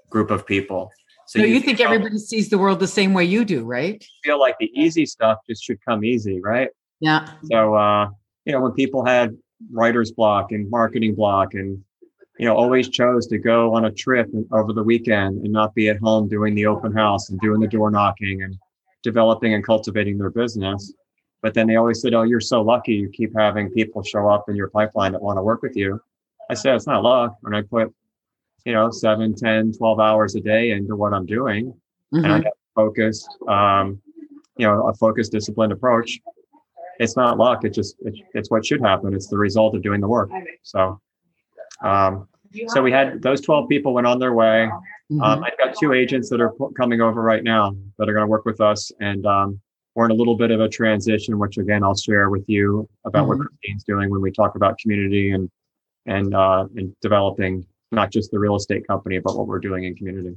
group 0.09 0.31
of 0.31 0.45
people. 0.45 0.91
So 1.25 1.39
no, 1.39 1.45
you, 1.45 1.55
you 1.55 1.59
think 1.59 1.79
everybody 1.79 2.17
sees 2.17 2.49
the 2.49 2.57
world 2.57 2.79
the 2.79 2.87
same 2.87 3.13
way 3.13 3.25
you 3.25 3.43
do, 3.43 3.65
right? 3.65 4.03
Feel 4.23 4.39
like 4.39 4.55
the 4.59 4.71
easy 4.73 5.05
stuff 5.05 5.39
just 5.49 5.63
should 5.63 5.83
come 5.83 6.05
easy, 6.05 6.39
right? 6.39 6.69
Yeah. 7.03 7.27
So, 7.51 7.75
uh, 7.75 8.09
you 8.45 8.53
know, 8.53 8.61
when 8.61 8.71
people 8.71 9.05
had 9.05 9.35
writer's 9.71 10.13
block 10.13 10.53
and 10.53 10.69
marketing 10.69 11.15
block 11.15 11.53
and 11.53 11.83
you 12.39 12.45
know 12.45 12.55
always 12.55 12.87
chose 12.89 13.27
to 13.27 13.37
go 13.37 13.75
on 13.75 13.85
a 13.85 13.91
trip 13.91 14.29
over 14.51 14.71
the 14.71 14.83
weekend 14.83 15.43
and 15.43 15.51
not 15.51 15.75
be 15.75 15.89
at 15.89 15.99
home 15.99 16.27
doing 16.27 16.55
the 16.55 16.65
open 16.65 16.93
house 16.93 17.29
and 17.29 17.39
doing 17.41 17.59
the 17.59 17.67
door 17.67 17.91
knocking 17.91 18.41
and 18.41 18.57
developing 19.03 19.53
and 19.53 19.65
cultivating 19.65 20.17
their 20.17 20.31
business 20.31 20.93
but 21.41 21.53
then 21.53 21.67
they 21.67 21.75
always 21.75 22.01
said 22.01 22.13
oh 22.13 22.23
you're 22.23 22.39
so 22.39 22.61
lucky 22.61 22.93
you 22.93 23.09
keep 23.09 23.31
having 23.37 23.69
people 23.69 24.01
show 24.01 24.27
up 24.27 24.45
in 24.49 24.55
your 24.55 24.69
pipeline 24.69 25.11
that 25.11 25.21
want 25.21 25.37
to 25.37 25.43
work 25.43 25.61
with 25.61 25.75
you 25.75 25.99
i 26.49 26.53
said 26.53 26.75
it's 26.75 26.87
not 26.87 27.03
luck 27.03 27.37
when 27.41 27.53
i 27.53 27.61
put 27.61 27.93
you 28.65 28.73
know 28.73 28.89
7 28.89 29.35
10 29.35 29.73
12 29.73 29.99
hours 29.99 30.35
a 30.35 30.41
day 30.41 30.71
into 30.71 30.95
what 30.95 31.13
i'm 31.13 31.25
doing 31.25 31.67
mm-hmm. 31.67 32.25
and 32.25 32.33
i 32.33 32.39
get 32.39 32.53
focused 32.75 33.29
um, 33.47 34.01
you 34.57 34.65
know 34.65 34.87
a 34.87 34.93
focused 34.95 35.31
disciplined 35.31 35.71
approach 35.71 36.19
it's 36.99 37.15
not 37.15 37.37
luck. 37.37 37.63
It 37.63 37.73
just 37.73 37.95
it, 38.01 38.15
it's 38.33 38.49
what 38.51 38.65
should 38.65 38.81
happen. 38.81 39.13
It's 39.13 39.27
the 39.27 39.37
result 39.37 39.75
of 39.75 39.81
doing 39.81 40.01
the 40.01 40.07
work. 40.07 40.29
So, 40.61 40.99
um, 41.81 42.27
so 42.67 42.81
we 42.81 42.91
had 42.91 43.21
those 43.21 43.41
twelve 43.41 43.69
people 43.69 43.93
went 43.93 44.07
on 44.07 44.19
their 44.19 44.33
way. 44.33 44.69
Mm-hmm. 45.11 45.21
Um, 45.21 45.43
I've 45.43 45.57
got 45.57 45.75
two 45.77 45.93
agents 45.93 46.29
that 46.29 46.41
are 46.41 46.53
coming 46.77 47.01
over 47.01 47.21
right 47.21 47.43
now 47.43 47.75
that 47.97 48.09
are 48.09 48.13
going 48.13 48.23
to 48.23 48.27
work 48.29 48.45
with 48.45 48.61
us, 48.61 48.91
and 48.99 49.25
um, 49.25 49.59
we're 49.95 50.05
in 50.05 50.11
a 50.11 50.15
little 50.15 50.35
bit 50.35 50.51
of 50.51 50.59
a 50.61 50.69
transition, 50.69 51.37
which 51.39 51.57
again 51.57 51.83
I'll 51.83 51.95
share 51.95 52.29
with 52.29 52.45
you 52.47 52.87
about 53.05 53.27
mm-hmm. 53.27 53.39
what 53.39 53.47
Christine's 53.47 53.83
doing 53.83 54.09
when 54.09 54.21
we 54.21 54.31
talk 54.31 54.55
about 54.55 54.77
community 54.77 55.31
and 55.31 55.49
and 56.05 56.33
uh, 56.33 56.65
and 56.75 56.95
developing 57.01 57.65
not 57.91 58.11
just 58.11 58.31
the 58.31 58.39
real 58.39 58.55
estate 58.55 58.87
company, 58.87 59.19
but 59.19 59.37
what 59.37 59.47
we're 59.47 59.59
doing 59.59 59.83
in 59.85 59.95
community. 59.95 60.35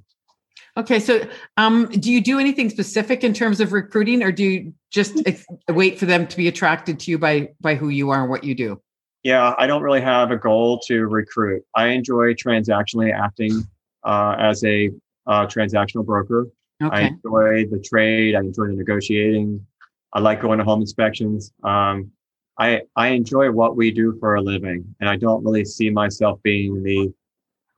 Okay, 0.78 1.00
so 1.00 1.26
um, 1.56 1.86
do 1.86 2.12
you 2.12 2.20
do 2.20 2.38
anything 2.38 2.68
specific 2.68 3.24
in 3.24 3.32
terms 3.32 3.60
of 3.60 3.72
recruiting, 3.72 4.22
or 4.22 4.30
do 4.30 4.44
you 4.44 4.74
just 4.90 5.26
ex- 5.26 5.46
wait 5.68 5.98
for 5.98 6.04
them 6.04 6.26
to 6.26 6.36
be 6.36 6.48
attracted 6.48 7.00
to 7.00 7.10
you 7.10 7.18
by 7.18 7.48
by 7.60 7.74
who 7.74 7.88
you 7.88 8.10
are 8.10 8.20
and 8.22 8.30
what 8.30 8.44
you 8.44 8.54
do? 8.54 8.80
Yeah, 9.22 9.54
I 9.58 9.66
don't 9.66 9.82
really 9.82 10.02
have 10.02 10.30
a 10.30 10.36
goal 10.36 10.78
to 10.86 11.06
recruit. 11.06 11.64
I 11.74 11.88
enjoy 11.88 12.34
transactionally 12.34 13.12
acting 13.12 13.66
uh, 14.04 14.36
as 14.38 14.62
a 14.64 14.90
uh, 15.26 15.46
transactional 15.46 16.04
broker. 16.04 16.46
Okay. 16.82 16.94
I 16.94 17.00
enjoy 17.00 17.66
the 17.70 17.82
trade. 17.82 18.34
I 18.34 18.40
enjoy 18.40 18.66
the 18.66 18.74
negotiating. 18.74 19.66
I 20.12 20.20
like 20.20 20.42
going 20.42 20.58
to 20.58 20.64
home 20.64 20.82
inspections. 20.82 21.52
Um, 21.64 22.12
I 22.58 22.82
I 22.96 23.08
enjoy 23.08 23.50
what 23.50 23.76
we 23.76 23.90
do 23.90 24.16
for 24.20 24.34
a 24.34 24.42
living, 24.42 24.94
and 25.00 25.08
I 25.08 25.16
don't 25.16 25.42
really 25.42 25.64
see 25.64 25.88
myself 25.88 26.38
being 26.42 26.82
the 26.82 27.12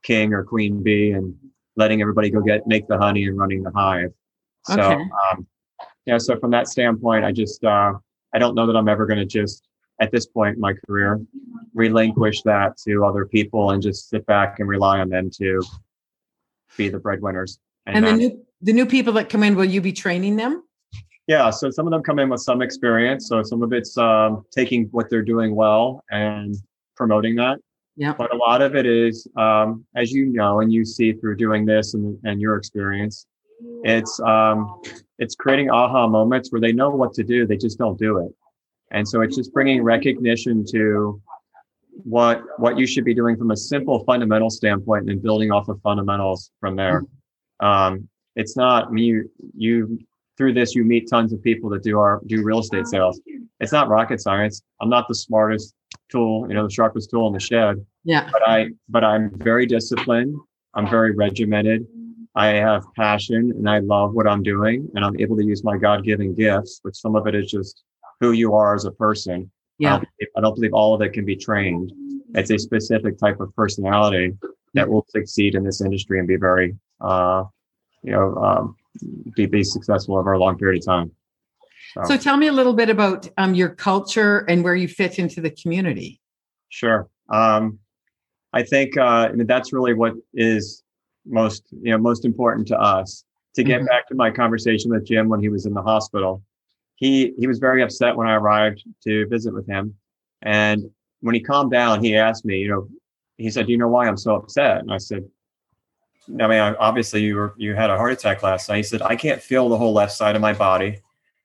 king 0.03 0.33
or 0.33 0.43
queen 0.43 0.83
bee 0.83 1.11
and 1.11 1.33
letting 1.79 2.01
everybody 2.01 2.29
go 2.29 2.41
get 2.41 2.67
make 2.67 2.87
the 2.87 2.97
honey 2.97 3.23
and 3.25 3.37
running 3.37 3.63
the 3.63 3.71
hive. 3.71 4.11
So 4.65 4.79
okay. 4.79 5.03
um, 5.31 5.47
yeah, 6.05 6.17
so 6.17 6.37
from 6.39 6.51
that 6.51 6.67
standpoint, 6.67 7.25
I 7.25 7.31
just 7.31 7.63
uh, 7.63 7.93
I 8.33 8.37
don't 8.37 8.53
know 8.53 8.67
that 8.67 8.75
I'm 8.75 8.89
ever 8.89 9.07
going 9.07 9.19
to 9.19 9.25
just 9.25 9.67
at 9.99 10.11
this 10.11 10.27
point 10.27 10.55
in 10.55 10.61
my 10.61 10.73
career 10.85 11.19
relinquish 11.73 12.41
that 12.43 12.77
to 12.85 13.05
other 13.05 13.25
people 13.25 13.71
and 13.71 13.81
just 13.81 14.09
sit 14.09 14.25
back 14.25 14.59
and 14.59 14.67
rely 14.67 14.99
on 14.99 15.09
them 15.09 15.29
to 15.31 15.61
be 16.77 16.89
the 16.89 16.99
breadwinners. 16.99 17.59
And, 17.85 17.97
and 17.97 18.05
the 18.05 18.11
new 18.13 18.45
the 18.61 18.73
new 18.73 18.85
people 18.85 19.13
that 19.13 19.29
come 19.29 19.43
in, 19.43 19.55
will 19.55 19.65
you 19.65 19.81
be 19.81 19.93
training 19.93 20.35
them? 20.35 20.63
Yeah, 21.27 21.51
so 21.51 21.69
some 21.69 21.85
of 21.85 21.91
them 21.91 22.01
come 22.01 22.17
in 22.19 22.29
with 22.29 22.41
some 22.41 22.61
experience. 22.61 23.27
So 23.27 23.43
some 23.43 23.61
of 23.61 23.71
it's 23.71 23.97
um, 23.97 24.45
taking 24.51 24.85
what 24.85 25.09
they're 25.09 25.21
doing 25.21 25.55
well 25.55 26.03
and 26.09 26.55
promoting 26.95 27.35
that. 27.35 27.59
Yeah. 27.99 28.13
But 28.17 28.33
a 28.33 28.37
lot 28.37 28.61
of 28.61 28.77
it 28.77 28.85
is, 28.85 29.27
um, 29.35 29.85
as 29.93 30.09
you 30.09 30.27
know, 30.27 30.61
and 30.61 30.71
you 30.71 30.85
see 30.85 31.11
through 31.11 31.35
doing 31.35 31.65
this 31.65 31.95
and, 31.95 32.17
and 32.23 32.39
your 32.39 32.55
experience, 32.55 33.27
it's 33.83 34.21
um, 34.21 34.81
it's 35.17 35.35
creating 35.35 35.69
aha 35.69 36.07
moments 36.07 36.49
where 36.49 36.61
they 36.61 36.71
know 36.71 36.89
what 36.89 37.13
to 37.15 37.25
do, 37.25 37.45
they 37.45 37.57
just 37.57 37.77
don't 37.77 37.99
do 37.99 38.19
it. 38.19 38.31
And 38.91 39.05
so 39.05 39.19
it's 39.19 39.35
just 39.35 39.53
bringing 39.53 39.83
recognition 39.83 40.63
to 40.71 41.21
what 42.05 42.41
what 42.57 42.79
you 42.79 42.87
should 42.87 43.03
be 43.03 43.13
doing 43.13 43.35
from 43.35 43.51
a 43.51 43.57
simple 43.57 44.01
fundamental 44.05 44.49
standpoint 44.49 45.01
and 45.01 45.09
then 45.09 45.19
building 45.19 45.51
off 45.51 45.67
of 45.67 45.81
fundamentals 45.81 46.51
from 46.61 46.77
there. 46.77 47.03
Um, 47.59 48.07
it's 48.37 48.55
not 48.55 48.87
I 48.87 48.91
me. 48.91 49.03
You, 49.03 49.31
you 49.57 49.99
through 50.37 50.53
this 50.53 50.73
you 50.73 50.85
meet 50.85 51.09
tons 51.09 51.33
of 51.33 51.43
people 51.43 51.69
that 51.71 51.83
do 51.83 51.99
our 51.99 52.21
do 52.27 52.43
real 52.43 52.59
estate 52.59 52.87
sales. 52.87 53.19
It's 53.59 53.73
not 53.73 53.89
rocket 53.89 54.21
science. 54.21 54.61
I'm 54.79 54.89
not 54.89 55.09
the 55.09 55.15
smartest 55.15 55.75
tool, 56.09 56.45
you 56.47 56.55
know, 56.55 56.65
the 56.65 56.73
sharpest 56.73 57.09
tool 57.09 57.27
in 57.27 57.33
the 57.33 57.39
shed. 57.39 57.85
Yeah. 58.03 58.29
But 58.31 58.47
I, 58.47 58.69
but 58.87 59.03
I'm 59.03 59.31
very 59.37 59.65
disciplined. 59.65 60.35
I'm 60.73 60.89
very 60.89 61.11
regimented. 61.15 61.85
I 62.35 62.47
have 62.47 62.83
passion 62.95 63.51
and 63.55 63.69
I 63.69 63.79
love 63.79 64.13
what 64.13 64.27
I'm 64.27 64.43
doing 64.43 64.87
and 64.95 65.03
I'm 65.03 65.19
able 65.19 65.35
to 65.37 65.43
use 65.43 65.63
my 65.63 65.77
God 65.77 66.03
given 66.03 66.33
gifts, 66.35 66.79
which 66.83 66.95
some 66.95 67.15
of 67.15 67.27
it 67.27 67.35
is 67.35 67.49
just 67.51 67.83
who 68.19 68.31
you 68.31 68.53
are 68.53 68.75
as 68.75 68.85
a 68.85 68.91
person. 68.91 69.51
Yeah. 69.77 69.95
I 69.95 69.97
don't, 69.97 70.09
believe, 70.17 70.29
I 70.37 70.41
don't 70.41 70.55
believe 70.55 70.73
all 70.73 70.93
of 70.93 71.01
it 71.01 71.13
can 71.13 71.25
be 71.25 71.35
trained. 71.35 71.91
It's 72.35 72.51
a 72.51 72.59
specific 72.59 73.17
type 73.17 73.39
of 73.39 73.53
personality 73.55 74.33
that 74.75 74.87
will 74.87 75.05
succeed 75.09 75.55
in 75.55 75.63
this 75.63 75.81
industry 75.81 76.19
and 76.19 76.27
be 76.27 76.35
very, 76.35 76.75
uh, 77.01 77.43
you 78.03 78.11
know, 78.11 78.35
um, 78.35 78.75
be, 79.35 79.45
be 79.45 79.63
successful 79.63 80.17
over 80.17 80.33
a 80.33 80.39
long 80.39 80.57
period 80.57 80.81
of 80.81 80.85
time. 80.85 81.11
So, 81.93 82.03
so 82.03 82.17
tell 82.17 82.37
me 82.37 82.47
a 82.47 82.53
little 82.53 82.73
bit 82.73 82.89
about 82.89 83.27
um, 83.37 83.55
your 83.55 83.69
culture 83.69 84.39
and 84.47 84.63
where 84.63 84.75
you 84.75 84.87
fit 84.87 85.19
into 85.19 85.41
the 85.41 85.49
community. 85.49 86.21
Sure. 86.69 87.09
Um, 87.29 87.79
I 88.53 88.63
think 88.63 88.97
uh, 88.97 89.03
I 89.03 89.31
mean, 89.31 89.47
that's 89.47 89.73
really 89.73 89.93
what 89.93 90.13
is 90.33 90.83
most 91.25 91.63
you 91.81 91.91
know 91.91 91.97
most 91.97 92.25
important 92.25 92.67
to 92.69 92.79
us. 92.79 93.23
To 93.55 93.63
get 93.63 93.79
mm-hmm. 93.79 93.87
back 93.87 94.07
to 94.07 94.15
my 94.15 94.31
conversation 94.31 94.91
with 94.91 95.05
Jim 95.05 95.27
when 95.27 95.41
he 95.41 95.49
was 95.49 95.65
in 95.65 95.73
the 95.73 95.81
hospital, 95.81 96.43
he 96.95 97.33
he 97.37 97.47
was 97.47 97.59
very 97.59 97.81
upset 97.81 98.15
when 98.15 98.27
I 98.27 98.35
arrived 98.35 98.83
to 99.03 99.27
visit 99.27 99.53
with 99.53 99.67
him, 99.67 99.95
and 100.41 100.89
when 101.21 101.35
he 101.35 101.41
calmed 101.41 101.71
down, 101.71 102.03
he 102.03 102.15
asked 102.15 102.45
me, 102.45 102.59
you 102.59 102.69
know, 102.69 102.87
he 103.37 103.49
said, 103.49 103.65
"Do 103.65 103.71
you 103.71 103.77
know 103.77 103.87
why 103.87 104.07
I'm 104.07 104.17
so 104.17 104.35
upset?" 104.35 104.79
And 104.79 104.91
I 104.91 104.97
said, 104.97 105.23
"I 106.39 106.47
mean, 106.47 106.59
obviously 106.79 107.21
you 107.21 107.35
were 107.35 107.53
you 107.57 107.75
had 107.75 107.89
a 107.89 107.97
heart 107.97 108.13
attack 108.13 108.43
last 108.43 108.69
night." 108.69 108.77
He 108.77 108.83
said, 108.83 109.01
"I 109.01 109.15
can't 109.15 109.41
feel 109.41 109.67
the 109.69 109.77
whole 109.77 109.93
left 109.93 110.13
side 110.13 110.35
of 110.35 110.41
my 110.41 110.53
body. 110.53 111.01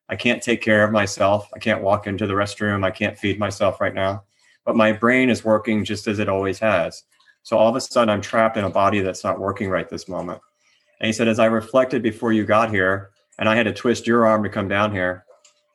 I 0.08 0.16
can't 0.16 0.42
take 0.42 0.61
care 0.61 0.84
of 0.84 0.92
myself. 0.92 1.49
I 1.54 1.58
can't 1.58 1.82
walk 1.82 2.06
into 2.06 2.26
the 2.26 2.34
restroom. 2.34 2.84
I 2.84 2.90
can't 2.90 3.18
feed 3.18 3.38
myself 3.38 3.80
right 3.80 3.94
now. 3.94 4.25
But 4.64 4.76
my 4.76 4.92
brain 4.92 5.30
is 5.30 5.44
working 5.44 5.84
just 5.84 6.06
as 6.06 6.18
it 6.18 6.28
always 6.28 6.58
has. 6.58 7.04
So 7.42 7.58
all 7.58 7.68
of 7.68 7.76
a 7.76 7.80
sudden, 7.80 8.08
I'm 8.08 8.20
trapped 8.20 8.56
in 8.56 8.64
a 8.64 8.70
body 8.70 9.00
that's 9.00 9.25
not 9.25 9.38
working 9.38 9.68
right 9.68 9.88
this 9.88 10.08
moment. 10.08 10.40
And 11.00 11.06
he 11.06 11.12
said, 11.12 11.28
as 11.28 11.38
I 11.38 11.46
reflected 11.46 12.02
before 12.02 12.32
you 12.32 12.44
got 12.44 12.70
here, 12.70 13.11
and 13.38 13.49
I 13.49 13.56
had 13.56 13.64
to 13.64 13.73
twist 13.73 14.06
your 14.06 14.26
arm 14.26 14.42
to 14.44 14.49
come 14.49 14.68
down 14.68 14.92
here, 14.92 15.25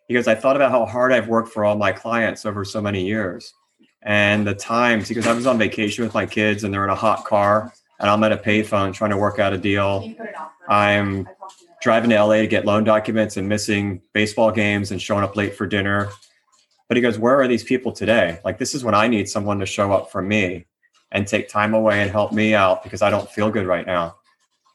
because 0.07 0.27
I 0.27 0.33
thought 0.33 0.55
about 0.55 0.71
how 0.71 0.85
hard 0.85 1.11
I've 1.11 1.27
worked 1.27 1.49
for 1.49 1.65
all 1.65 1.75
my 1.75 1.91
clients 1.91 2.45
over 2.45 2.65
so 2.65 2.81
many 2.81 3.05
years. 3.05 3.53
And 4.01 4.47
the 4.47 4.55
times, 4.55 5.09
because 5.09 5.27
I 5.27 5.33
was 5.33 5.45
on 5.45 5.57
vacation 5.57 6.03
with 6.03 6.13
my 6.13 6.25
kids 6.25 6.63
and 6.63 6.73
they're 6.73 6.85
in 6.85 6.89
a 6.89 6.95
hot 6.95 7.25
car, 7.25 7.73
and 7.99 8.09
I'm 8.09 8.23
at 8.23 8.31
a 8.31 8.37
payphone 8.37 8.93
trying 8.93 9.11
to 9.11 9.17
work 9.17 9.39
out 9.39 9.53
a 9.53 9.57
deal. 9.57 10.11
I'm 10.67 11.27
driving 11.81 12.09
to 12.09 12.23
LA 12.23 12.37
to 12.37 12.47
get 12.47 12.65
loan 12.65 12.83
documents 12.83 13.37
and 13.37 13.47
missing 13.47 14.01
baseball 14.13 14.51
games 14.51 14.91
and 14.91 15.01
showing 15.01 15.23
up 15.23 15.35
late 15.35 15.55
for 15.55 15.65
dinner. 15.65 16.09
But 16.87 16.97
he 16.97 17.01
goes, 17.01 17.17
Where 17.17 17.39
are 17.39 17.47
these 17.47 17.63
people 17.63 17.91
today? 17.91 18.39
Like, 18.43 18.57
this 18.57 18.75
is 18.75 18.83
when 18.83 18.95
I 18.95 19.07
need 19.07 19.29
someone 19.29 19.59
to 19.59 19.65
show 19.65 19.91
up 19.91 20.11
for 20.11 20.21
me 20.21 20.65
and 21.11 21.27
take 21.27 21.49
time 21.49 21.73
away 21.73 22.01
and 22.01 22.11
help 22.11 22.31
me 22.31 22.53
out 22.53 22.83
because 22.83 23.01
I 23.01 23.09
don't 23.09 23.29
feel 23.29 23.49
good 23.49 23.65
right 23.65 23.85
now. 23.85 24.15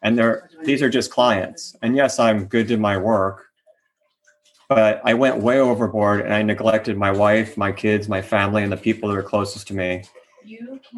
And 0.02 0.18
they're, 0.18 0.50
these 0.62 0.82
are 0.82 0.90
just 0.90 1.10
clients. 1.10 1.76
And 1.82 1.96
yes, 1.96 2.18
I'm 2.18 2.46
good 2.46 2.68
to 2.68 2.76
my 2.76 2.96
work, 2.96 3.46
but 4.68 5.00
I 5.04 5.14
went 5.14 5.38
way 5.38 5.60
overboard 5.60 6.20
and 6.20 6.34
I 6.34 6.42
neglected 6.42 6.96
my 6.96 7.10
wife, 7.10 7.56
my 7.56 7.72
kids, 7.72 8.08
my 8.08 8.20
family, 8.20 8.62
and 8.62 8.72
the 8.72 8.76
people 8.76 9.08
that 9.08 9.16
are 9.16 9.22
closest 9.22 9.68
to 9.68 9.74
me. 9.74 10.02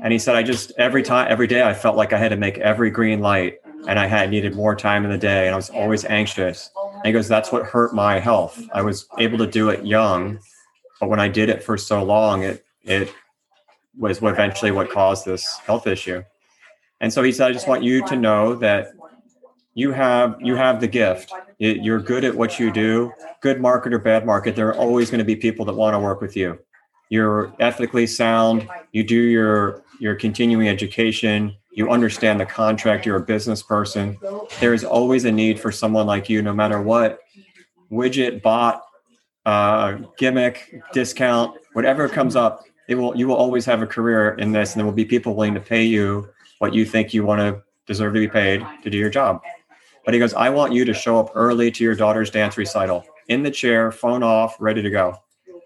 And 0.02 0.12
he 0.12 0.18
said, 0.18 0.34
I 0.34 0.42
just, 0.42 0.72
every 0.76 1.02
time, 1.02 1.28
every 1.30 1.46
day, 1.46 1.62
I 1.62 1.72
felt 1.72 1.96
like 1.96 2.12
I 2.12 2.18
had 2.18 2.30
to 2.30 2.36
make 2.36 2.58
every 2.58 2.90
green 2.90 3.20
light 3.20 3.58
and 3.86 3.98
I 3.98 4.06
had 4.06 4.30
needed 4.30 4.54
more 4.54 4.74
time 4.74 5.04
in 5.04 5.10
the 5.10 5.18
day 5.18 5.46
and 5.46 5.54
I 5.54 5.56
was 5.56 5.70
always 5.70 6.04
anxious. 6.04 6.70
And 6.94 7.06
he 7.06 7.12
goes, 7.12 7.28
That's 7.28 7.52
what 7.52 7.64
hurt 7.64 7.94
my 7.94 8.18
health. 8.18 8.60
I 8.72 8.82
was 8.82 9.06
able 9.18 9.38
to 9.38 9.46
do 9.46 9.68
it 9.68 9.84
young, 9.84 10.38
but 11.00 11.08
when 11.08 11.20
I 11.20 11.28
did 11.28 11.48
it 11.48 11.62
for 11.62 11.76
so 11.76 12.02
long, 12.02 12.42
it 12.42 12.64
it 12.84 13.12
was 13.98 14.22
eventually 14.22 14.70
what 14.70 14.90
caused 14.90 15.24
this 15.24 15.58
health 15.58 15.86
issue. 15.86 16.22
And 17.00 17.12
so 17.12 17.22
he 17.22 17.32
said, 17.32 17.48
I 17.48 17.52
just 17.52 17.68
want 17.68 17.82
you 17.82 18.06
to 18.06 18.16
know 18.16 18.54
that 18.56 18.92
you 19.74 19.92
have 19.92 20.36
you 20.40 20.56
have 20.56 20.80
the 20.80 20.88
gift. 20.88 21.32
You're 21.58 22.00
good 22.00 22.24
at 22.24 22.34
what 22.34 22.58
you 22.58 22.72
do. 22.72 23.12
Good 23.40 23.60
market 23.60 23.92
or 23.92 23.98
bad 23.98 24.26
market, 24.26 24.56
there 24.56 24.68
are 24.68 24.74
always 24.76 25.10
going 25.10 25.18
to 25.18 25.24
be 25.24 25.36
people 25.36 25.64
that 25.66 25.74
want 25.74 25.94
to 25.94 25.98
work 25.98 26.20
with 26.20 26.36
you. 26.36 26.58
You're 27.08 27.54
ethically 27.60 28.06
sound. 28.06 28.68
You 28.92 29.04
do 29.04 29.20
your 29.20 29.82
your 30.00 30.14
continuing 30.14 30.68
education 30.68 31.54
you 31.76 31.90
understand 31.90 32.40
the 32.40 32.46
contract, 32.46 33.04
you're 33.04 33.16
a 33.16 33.20
business 33.20 33.62
person. 33.62 34.16
There 34.60 34.72
is 34.72 34.82
always 34.82 35.26
a 35.26 35.30
need 35.30 35.60
for 35.60 35.70
someone 35.70 36.06
like 36.06 36.26
you, 36.30 36.40
no 36.40 36.54
matter 36.54 36.80
what 36.80 37.20
widget, 37.92 38.40
bot, 38.40 38.82
uh, 39.44 39.98
gimmick, 40.16 40.82
discount, 40.94 41.54
whatever 41.74 42.08
comes 42.08 42.34
up. 42.34 42.64
It 42.88 42.94
will 42.94 43.14
you 43.14 43.28
will 43.28 43.36
always 43.36 43.66
have 43.66 43.82
a 43.82 43.86
career 43.86 44.34
in 44.36 44.52
this, 44.52 44.72
and 44.72 44.80
there 44.80 44.86
will 44.86 44.92
be 44.92 45.04
people 45.04 45.34
willing 45.34 45.52
to 45.52 45.60
pay 45.60 45.84
you 45.84 46.30
what 46.60 46.72
you 46.72 46.86
think 46.86 47.12
you 47.12 47.26
want 47.26 47.40
to 47.40 47.62
deserve 47.86 48.14
to 48.14 48.20
be 48.20 48.28
paid 48.28 48.66
to 48.82 48.88
do 48.88 48.96
your 48.96 49.10
job. 49.10 49.42
But 50.06 50.14
he 50.14 50.20
goes, 50.20 50.32
I 50.32 50.48
want 50.48 50.72
you 50.72 50.86
to 50.86 50.94
show 50.94 51.20
up 51.20 51.32
early 51.34 51.70
to 51.72 51.84
your 51.84 51.94
daughter's 51.94 52.30
dance 52.30 52.56
recital, 52.56 53.04
in 53.28 53.42
the 53.42 53.50
chair, 53.50 53.92
phone 53.92 54.22
off, 54.22 54.56
ready 54.60 54.80
to 54.80 54.90
go. 54.90 55.18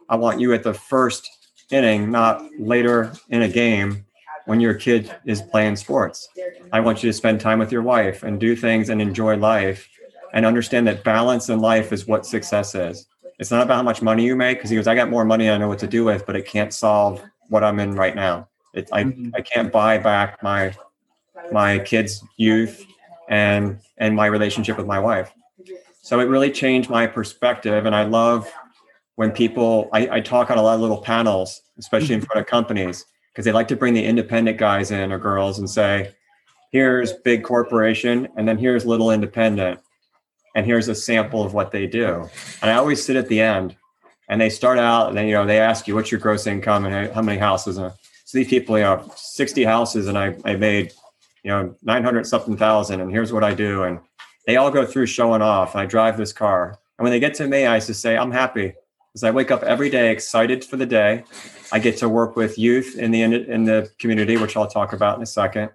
I 0.09 0.17
want 0.17 0.41
you 0.41 0.53
at 0.55 0.65
the 0.65 0.75
first 0.75 1.31
inning, 1.71 2.11
not 2.11 2.43
later 2.59 3.13
in 3.29 3.43
a 3.43 3.49
game 3.49 4.07
when 4.51 4.59
your 4.59 4.75
kid 4.75 5.15
is 5.25 5.41
playing 5.41 5.77
sports. 5.77 6.29
I 6.73 6.81
want 6.81 7.05
you 7.05 7.09
to 7.09 7.13
spend 7.13 7.41
time 7.41 7.61
with 7.61 7.71
your 7.71 7.83
wife 7.83 8.25
and 8.25 8.41
do 8.41 8.57
things 8.57 8.89
and 8.89 9.01
enjoy 9.01 9.37
life 9.37 9.89
and 10.33 10.45
understand 10.45 10.89
that 10.89 11.05
balance 11.05 11.49
in 11.49 11.61
life 11.61 11.93
is 11.93 12.09
what 12.09 12.27
success 12.27 12.75
is. 12.75 13.07
It's 13.39 13.53
not 13.53 13.63
about 13.63 13.77
how 13.77 13.85
much 13.85 14.03
money 14.03 14.25
you 14.25 14.35
make 14.35 14.59
because 14.59 14.71
he 14.71 14.75
goes, 14.75 14.89
I 14.89 14.97
got 14.97 15.09
more 15.09 15.25
money 15.25 15.49
I 15.49 15.57
know 15.57 15.69
what 15.69 15.79
to 15.79 15.87
do 15.87 16.05
with, 16.05 16.27
but 16.27 16.35
it 16.35 16.47
can't 16.47 16.75
solve 16.75 17.23
what 17.49 17.63
I'm 17.63 17.79
in 17.79 17.95
right 17.95 18.17
now. 18.17 18.49
It, 18.75 18.89
I, 18.91 19.05
mm-hmm. 19.05 19.31
I 19.37 19.41
can't 19.41 19.71
buy 19.71 19.99
back 19.99 20.43
my 20.43 20.75
my 21.53 21.79
kids' 21.79 22.25
youth 22.37 22.85
and 23.29 23.79
and 23.99 24.17
my 24.17 24.27
relationship 24.27 24.77
with 24.77 24.87
my 24.87 24.99
wife. 24.99 25.33
So 26.03 26.19
it 26.19 26.25
really 26.25 26.51
changed 26.51 26.91
my 26.91 27.07
perspective. 27.07 27.87
And 27.87 27.95
I 27.95 28.03
love 28.03 28.53
when 29.15 29.31
people 29.31 29.89
I, 29.93 30.17
I 30.17 30.21
talk 30.21 30.51
on 30.51 30.59
a 30.59 30.63
lot 30.63 30.75
of 30.75 30.81
little 30.81 31.03
panels, 31.03 31.63
especially 31.79 32.17
in 32.17 32.21
front 32.21 32.41
of 32.41 32.49
companies, 32.49 33.07
because 33.33 33.45
they 33.45 33.53
like 33.53 33.69
to 33.69 33.77
bring 33.77 33.95
the 33.95 34.05
independent 34.05 34.59
guys 34.59 34.91
in 34.91 35.13
or 35.13 35.19
girls 35.19 35.59
and 35.59 35.69
say, 35.69 36.15
here's 36.73 37.13
big 37.13 37.45
corporation, 37.45 38.29
and 38.37 38.47
then 38.47 38.59
here's 38.59 38.87
little 38.87 39.11
independent 39.11 39.81
and 40.55 40.67
here's 40.67 40.89
a 40.89 40.95
sample 40.95 41.45
of 41.45 41.55
what 41.55 41.71
they 41.71 41.87
do. 41.87 42.29
And 42.63 42.71
I 42.71 42.75
always 42.75 43.05
sit 43.05 43.17
at 43.17 43.29
the 43.29 43.41
end 43.41 43.77
and 44.29 44.41
they 44.41 44.51
start 44.51 44.79
out 44.79 45.09
and 45.09 45.17
then, 45.17 45.27
you 45.27 45.35
know, 45.35 45.47
they 45.47 45.61
ask 45.61 45.87
you, 45.87 45.95
what's 45.95 46.11
your 46.11 46.21
gross 46.21 46.47
income 46.47 46.85
and 46.85 47.13
how 47.13 47.23
many 47.23 47.39
houses? 47.39 47.79
And 47.79 47.93
so 48.25 48.39
these 48.39 48.49
people, 48.49 48.77
you 48.79 48.85
know, 48.85 49.11
60 49.17 49.65
houses 49.65 50.09
and 50.09 50.19
I, 50.19 50.37
I 50.45 50.57
made, 50.57 50.93
you 51.43 51.51
know, 51.51 51.75
900 51.83 52.27
something 52.27 52.57
thousand 52.57 53.01
and 53.01 53.11
here's 53.11 53.33
what 53.33 53.45
I 53.45 53.55
do. 53.55 53.85
And 53.85 54.01
they 54.47 54.57
all 54.57 54.71
go 54.71 54.85
through 54.85 55.07
showing 55.07 55.43
off. 55.43 55.77
I 55.77 55.87
drive 55.87 56.17
this 56.17 56.33
car. 56.33 56.79
And 56.99 57.05
when 57.05 57.13
they 57.13 57.21
get 57.21 57.35
to 57.35 57.47
me, 57.47 57.67
I 57.67 57.79
just 57.81 58.01
say, 58.01 58.17
I'm 58.17 58.31
happy 58.31 58.75
because 59.13 59.25
I 59.25 59.31
wake 59.31 59.51
up 59.51 59.63
every 59.63 59.91
day 59.91 60.11
excited 60.13 60.65
for 60.65 60.77
the 60.77 60.87
day. 60.87 61.25
I 61.73 61.79
get 61.79 61.97
to 61.99 62.09
work 62.09 62.37
with 62.37 62.59
youth 62.59 62.99
in 62.99 63.11
the 63.11 63.23
in 63.23 63.65
the 63.65 63.91
community, 63.99 64.37
which 64.37 64.57
I'll 64.57 64.67
talk 64.67 64.93
about 64.93 65.17
in 65.17 65.23
a 65.23 65.27
second. 65.27 65.71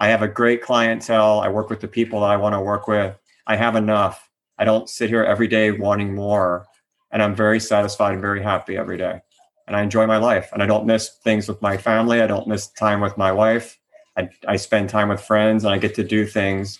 I 0.00 0.08
have 0.08 0.22
a 0.22 0.28
great 0.28 0.62
clientele. 0.62 1.40
I 1.40 1.48
work 1.48 1.68
with 1.68 1.80
the 1.80 1.88
people 1.88 2.20
that 2.20 2.30
I 2.30 2.36
want 2.36 2.54
to 2.54 2.60
work 2.60 2.88
with. 2.88 3.16
I 3.46 3.56
have 3.56 3.76
enough. 3.76 4.28
I 4.58 4.64
don't 4.64 4.88
sit 4.88 5.10
here 5.10 5.22
every 5.22 5.46
day 5.46 5.70
wanting 5.70 6.14
more. 6.14 6.66
And 7.12 7.22
I'm 7.22 7.34
very 7.34 7.60
satisfied 7.60 8.12
and 8.12 8.22
very 8.22 8.42
happy 8.42 8.76
every 8.76 8.96
day. 8.96 9.20
And 9.66 9.76
I 9.76 9.82
enjoy 9.82 10.06
my 10.06 10.16
life. 10.16 10.48
And 10.52 10.62
I 10.62 10.66
don't 10.66 10.86
miss 10.86 11.10
things 11.22 11.48
with 11.48 11.60
my 11.60 11.76
family. 11.76 12.22
I 12.22 12.26
don't 12.26 12.48
miss 12.48 12.68
time 12.68 13.00
with 13.00 13.18
my 13.18 13.30
wife. 13.30 13.78
I, 14.16 14.30
I 14.48 14.56
spend 14.56 14.88
time 14.88 15.08
with 15.08 15.20
friends 15.20 15.64
and 15.64 15.72
I 15.72 15.78
get 15.78 15.94
to 15.96 16.04
do 16.04 16.26
things 16.26 16.78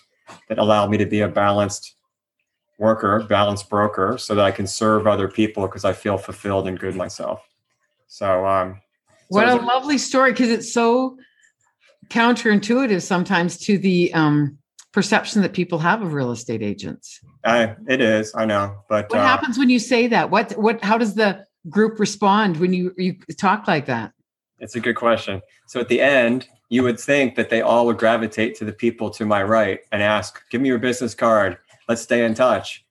that 0.49 0.57
allow 0.57 0.87
me 0.87 0.97
to 0.97 1.05
be 1.05 1.21
a 1.21 1.27
balanced 1.27 1.95
worker, 2.79 3.23
balanced 3.29 3.69
broker, 3.69 4.17
so 4.17 4.33
that 4.35 4.43
I 4.43 4.51
can 4.51 4.67
serve 4.67 5.05
other 5.05 5.27
people 5.27 5.67
because 5.67 5.85
I 5.85 5.93
feel 5.93 6.17
fulfilled 6.17 6.67
and 6.67 6.79
good 6.79 6.95
myself. 6.95 7.41
So, 8.11 8.45
um, 8.45 8.81
what 9.29 9.47
so 9.47 9.57
a 9.57 9.63
lovely 9.63 9.97
story 9.97 10.33
because 10.33 10.49
it's 10.49 10.73
so 10.73 11.17
counterintuitive 12.09 13.01
sometimes 13.01 13.57
to 13.59 13.77
the 13.77 14.13
um, 14.13 14.57
perception 14.91 15.41
that 15.43 15.53
people 15.53 15.79
have 15.79 16.01
of 16.01 16.11
real 16.11 16.31
estate 16.31 16.61
agents. 16.61 17.21
Uh, 17.45 17.67
it 17.87 18.01
is, 18.01 18.35
I 18.35 18.43
know, 18.43 18.83
but 18.89 19.09
what 19.09 19.19
uh, 19.19 19.23
happens 19.23 19.57
when 19.57 19.69
you 19.69 19.79
say 19.79 20.07
that? 20.07 20.29
What 20.29 20.51
what? 20.57 20.83
How 20.83 20.97
does 20.97 21.15
the 21.15 21.45
group 21.69 22.01
respond 22.01 22.57
when 22.57 22.73
you 22.73 22.93
you 22.97 23.15
talk 23.39 23.65
like 23.65 23.85
that? 23.85 24.11
It's 24.59 24.75
a 24.75 24.81
good 24.81 24.97
question. 24.97 25.41
So 25.67 25.79
at 25.79 25.87
the 25.87 26.01
end, 26.01 26.49
you 26.67 26.83
would 26.83 26.99
think 26.99 27.35
that 27.35 27.49
they 27.49 27.61
all 27.61 27.85
would 27.85 27.97
gravitate 27.97 28.55
to 28.55 28.65
the 28.65 28.73
people 28.73 29.09
to 29.11 29.25
my 29.25 29.41
right 29.41 29.79
and 29.93 30.03
ask, 30.03 30.43
"Give 30.49 30.59
me 30.59 30.67
your 30.67 30.79
business 30.79 31.15
card. 31.15 31.57
Let's 31.87 32.01
stay 32.01 32.25
in 32.25 32.33
touch." 32.33 32.85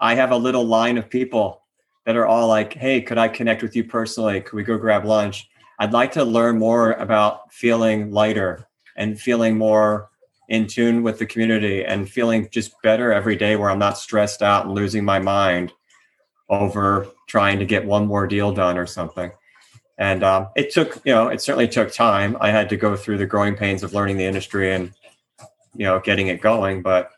I 0.00 0.16
have 0.16 0.32
a 0.32 0.36
little 0.36 0.64
line 0.64 0.98
of 0.98 1.08
people 1.08 1.63
that 2.06 2.16
are 2.16 2.26
all 2.26 2.48
like, 2.48 2.74
"Hey, 2.74 3.00
could 3.00 3.18
I 3.18 3.28
connect 3.28 3.62
with 3.62 3.74
you 3.76 3.84
personally? 3.84 4.40
Could 4.40 4.56
we 4.56 4.62
go 4.62 4.78
grab 4.78 5.04
lunch?" 5.04 5.48
I'd 5.78 5.92
like 5.92 6.12
to 6.12 6.24
learn 6.24 6.58
more 6.58 6.92
about 6.92 7.52
feeling 7.52 8.12
lighter 8.12 8.66
and 8.96 9.20
feeling 9.20 9.58
more 9.58 10.10
in 10.48 10.66
tune 10.66 11.02
with 11.02 11.18
the 11.18 11.26
community 11.26 11.84
and 11.84 12.08
feeling 12.08 12.48
just 12.50 12.80
better 12.82 13.12
every 13.12 13.36
day 13.36 13.56
where 13.56 13.70
I'm 13.70 13.78
not 13.78 13.98
stressed 13.98 14.42
out 14.42 14.66
and 14.66 14.74
losing 14.74 15.04
my 15.04 15.18
mind 15.18 15.72
over 16.48 17.08
trying 17.26 17.58
to 17.58 17.64
get 17.64 17.84
one 17.84 18.06
more 18.06 18.26
deal 18.26 18.52
done 18.52 18.78
or 18.78 18.86
something. 18.86 19.32
And 19.98 20.22
um, 20.22 20.48
it 20.56 20.72
took, 20.72 21.00
you 21.04 21.12
know, 21.12 21.28
it 21.28 21.40
certainly 21.40 21.68
took 21.68 21.92
time. 21.92 22.36
I 22.40 22.50
had 22.50 22.68
to 22.68 22.76
go 22.76 22.96
through 22.96 23.18
the 23.18 23.26
growing 23.26 23.56
pains 23.56 23.82
of 23.82 23.94
learning 23.94 24.16
the 24.16 24.24
industry 24.24 24.72
and, 24.72 24.92
you 25.74 25.84
know, 25.86 26.00
getting 26.00 26.28
it 26.28 26.40
going. 26.40 26.82
But, 26.82 27.10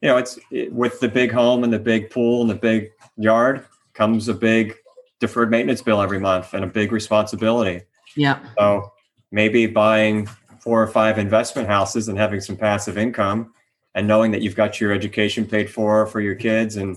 you 0.00 0.08
know, 0.08 0.18
it's 0.18 0.38
it, 0.50 0.72
with 0.72 1.00
the 1.00 1.08
big 1.08 1.32
home 1.32 1.64
and 1.64 1.72
the 1.72 1.78
big 1.78 2.10
pool 2.10 2.42
and 2.42 2.50
the 2.50 2.54
big 2.54 2.90
yard 3.16 3.66
comes 3.98 4.28
a 4.28 4.34
big 4.34 4.76
deferred 5.18 5.50
maintenance 5.50 5.82
bill 5.82 6.00
every 6.00 6.20
month 6.20 6.54
and 6.54 6.64
a 6.64 6.68
big 6.68 6.92
responsibility. 6.92 7.82
Yeah. 8.16 8.38
So 8.56 8.92
maybe 9.32 9.66
buying 9.66 10.28
four 10.60 10.80
or 10.80 10.86
five 10.86 11.18
investment 11.18 11.68
houses 11.68 12.08
and 12.08 12.16
having 12.16 12.40
some 12.40 12.56
passive 12.56 12.96
income 12.96 13.52
and 13.94 14.06
knowing 14.06 14.30
that 14.30 14.40
you've 14.40 14.54
got 14.54 14.80
your 14.80 14.92
education 14.92 15.44
paid 15.44 15.68
for 15.68 16.06
for 16.06 16.20
your 16.20 16.36
kids 16.36 16.76
and 16.76 16.96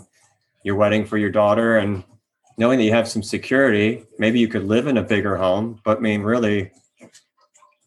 your 0.63 0.75
wedding 0.75 1.05
for 1.05 1.17
your 1.17 1.31
daughter 1.31 1.77
and 1.77 2.03
knowing 2.57 2.77
that 2.77 2.85
you 2.85 2.93
have 2.93 3.07
some 3.07 3.23
security 3.23 4.05
maybe 4.19 4.39
you 4.39 4.47
could 4.47 4.65
live 4.65 4.87
in 4.87 4.97
a 4.97 5.03
bigger 5.03 5.37
home 5.37 5.79
but 5.83 5.97
i 5.97 5.99
mean 6.01 6.21
really 6.21 6.69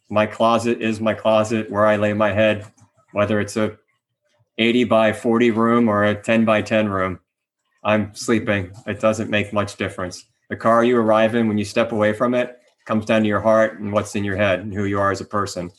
my 0.09 0.27
closet 0.27 0.81
is 0.81 1.01
my 1.01 1.15
closet 1.15 1.71
where 1.71 1.87
i 1.87 1.97
lay 1.97 2.13
my 2.13 2.33
head 2.33 2.67
whether 3.13 3.41
it's 3.41 3.57
a 3.57 3.77
80 4.59 4.85
by 4.85 5.13
40 5.13 5.51
room 5.51 5.89
or 5.89 6.05
a 6.05 6.15
10 6.15 6.45
by 6.45 6.63
10 6.63 6.89
room 6.89 7.21
i'm 7.85 8.15
sleeping 8.15 8.71
it 8.87 9.01
doesn't 9.01 9.31
make 9.31 9.53
much 9.53 9.77
difference 9.77 10.27
the 10.51 10.57
car 10.57 10.85
you 10.85 10.97
arrive 10.97 11.35
in 11.35 11.49
when 11.49 11.59
you 11.59 11.65
step 11.65 11.93
away 11.93 12.13
from 12.13 12.35
it 12.35 12.59
comes 12.85 13.07
down 13.07 13.23
to 13.23 13.29
your 13.29 13.41
heart 13.41 13.81
and 13.81 13.93
what's 13.93 14.15
in 14.15 14.25
your 14.25 14.37
head 14.37 14.61
and 14.61 14.73
who 14.73 14.85
you 14.85 15.01
are 15.01 15.11
as 15.11 15.21
a 15.21 15.25
person. 15.25 15.71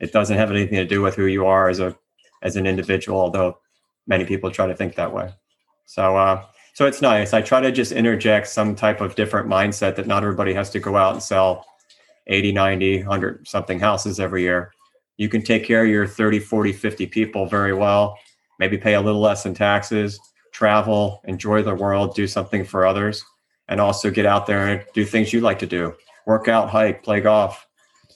It 0.00 0.12
doesn't 0.12 0.36
have 0.36 0.50
anything 0.50 0.76
to 0.76 0.86
do 0.86 1.02
with 1.02 1.14
who 1.14 1.26
you 1.26 1.46
are 1.46 1.68
as 1.68 1.80
a 1.80 1.96
as 2.42 2.56
an 2.56 2.66
individual, 2.66 3.20
although 3.20 3.58
many 4.06 4.24
people 4.24 4.50
try 4.50 4.66
to 4.66 4.74
think 4.74 4.94
that 4.96 5.12
way. 5.12 5.32
So 5.86 6.16
uh, 6.16 6.44
so 6.74 6.86
it's 6.86 7.02
nice. 7.02 7.32
I 7.32 7.42
try 7.42 7.60
to 7.60 7.70
just 7.70 7.92
interject 7.92 8.48
some 8.48 8.74
type 8.74 9.00
of 9.00 9.14
different 9.14 9.48
mindset 9.48 9.96
that 9.96 10.06
not 10.06 10.22
everybody 10.22 10.54
has 10.54 10.70
to 10.70 10.80
go 10.80 10.96
out 10.96 11.12
and 11.12 11.22
sell 11.22 11.66
80, 12.28 12.52
90, 12.52 12.98
100 12.98 13.46
something 13.46 13.78
houses 13.78 14.18
every 14.18 14.42
year. 14.42 14.72
You 15.18 15.28
can 15.28 15.42
take 15.42 15.64
care 15.64 15.84
of 15.84 15.90
your 15.90 16.06
30, 16.06 16.38
40, 16.38 16.72
50 16.72 17.06
people 17.06 17.46
very 17.46 17.74
well, 17.74 18.18
maybe 18.58 18.78
pay 18.78 18.94
a 18.94 19.00
little 19.00 19.20
less 19.20 19.44
in 19.44 19.54
taxes, 19.54 20.18
travel, 20.52 21.20
enjoy 21.24 21.62
the 21.62 21.74
world, 21.74 22.14
do 22.14 22.26
something 22.26 22.64
for 22.64 22.86
others, 22.86 23.24
and 23.68 23.80
also 23.80 24.10
get 24.10 24.26
out 24.26 24.46
there 24.46 24.68
and 24.68 24.84
do 24.94 25.04
things 25.04 25.32
you 25.32 25.40
like 25.40 25.58
to 25.58 25.66
do 25.66 25.94
work 26.26 26.48
out, 26.48 26.70
hike, 26.70 27.02
play 27.02 27.20
golf, 27.20 27.66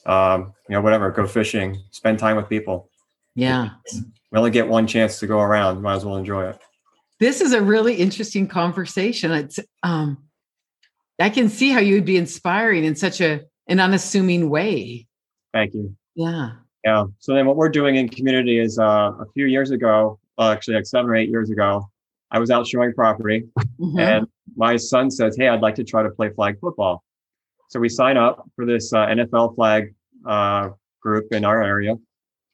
um, 0.07 0.53
you 0.69 0.75
know, 0.75 0.81
whatever, 0.81 1.11
go 1.11 1.27
fishing, 1.27 1.83
spend 1.91 2.19
time 2.19 2.37
with 2.37 2.49
people. 2.49 2.89
Yeah. 3.35 3.71
We 4.31 4.39
only 4.39 4.51
get 4.51 4.69
one 4.69 4.87
chance 4.87 5.19
to 5.21 5.27
go 5.27 5.41
around. 5.41 5.83
Might 5.83 5.97
as 5.97 6.05
well 6.05 6.17
enjoy 6.17 6.49
it. 6.49 6.59
This 7.19 7.41
is 7.41 7.53
a 7.53 7.63
really 7.63 7.95
interesting 7.95 8.47
conversation. 8.47 9.33
It's 9.33 9.59
um 9.83 10.19
I 11.19 11.31
can 11.31 11.49
see 11.49 11.71
how 11.71 11.81
you 11.81 11.95
would 11.95 12.05
be 12.05 12.17
inspiring 12.17 12.85
in 12.85 12.95
such 12.95 13.21
a 13.21 13.43
an 13.69 13.81
unassuming 13.81 14.51
way. 14.51 15.07
Thank 15.53 15.75
you. 15.75 15.97
Yeah. 16.15 16.53
Yeah. 16.85 17.05
So 17.19 17.35
then 17.35 17.47
what 17.47 17.57
we're 17.57 17.69
doing 17.69 17.97
in 17.97 18.09
community 18.09 18.59
is 18.59 18.79
uh, 18.79 19.13
a 19.19 19.27
few 19.35 19.47
years 19.47 19.71
ago, 19.71 20.21
well, 20.39 20.51
actually 20.51 20.75
like 20.75 20.87
seven 20.87 21.11
or 21.11 21.17
eight 21.17 21.31
years 21.31 21.51
ago, 21.51 21.91
I 22.31 22.39
was 22.39 22.51
out 22.51 22.67
showing 22.67 22.93
property 22.93 23.45
mm-hmm. 23.59 23.99
and 23.99 24.27
my 24.57 24.77
son 24.77 25.11
says, 25.11 25.37
Hey, 25.37 25.49
I'd 25.49 25.61
like 25.61 25.75
to 25.77 25.85
try 25.85 26.03
to 26.03 26.11
play 26.11 26.31
flag 26.31 26.59
football. 26.61 27.05
So 27.69 27.81
we 27.81 27.89
sign 27.89 28.17
up 28.17 28.49
for 28.55 28.65
this 28.65 28.93
uh, 28.93 29.07
NFL 29.07 29.55
flag 29.57 29.95
uh, 30.27 30.71
group 31.01 31.33
in 31.33 31.45
our 31.45 31.63
area. 31.63 31.97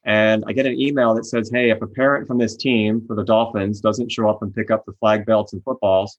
And 0.05 0.43
I 0.47 0.53
get 0.53 0.65
an 0.65 0.79
email 0.79 1.13
that 1.15 1.25
says, 1.25 1.49
Hey, 1.51 1.69
if 1.69 1.81
a 1.81 1.87
parent 1.87 2.27
from 2.27 2.37
this 2.37 2.55
team 2.55 3.03
for 3.07 3.15
the 3.15 3.23
Dolphins 3.23 3.79
doesn't 3.79 4.11
show 4.11 4.29
up 4.29 4.41
and 4.41 4.53
pick 4.53 4.71
up 4.71 4.85
the 4.85 4.93
flag 4.93 5.25
belts 5.25 5.53
and 5.53 5.63
footballs, 5.63 6.17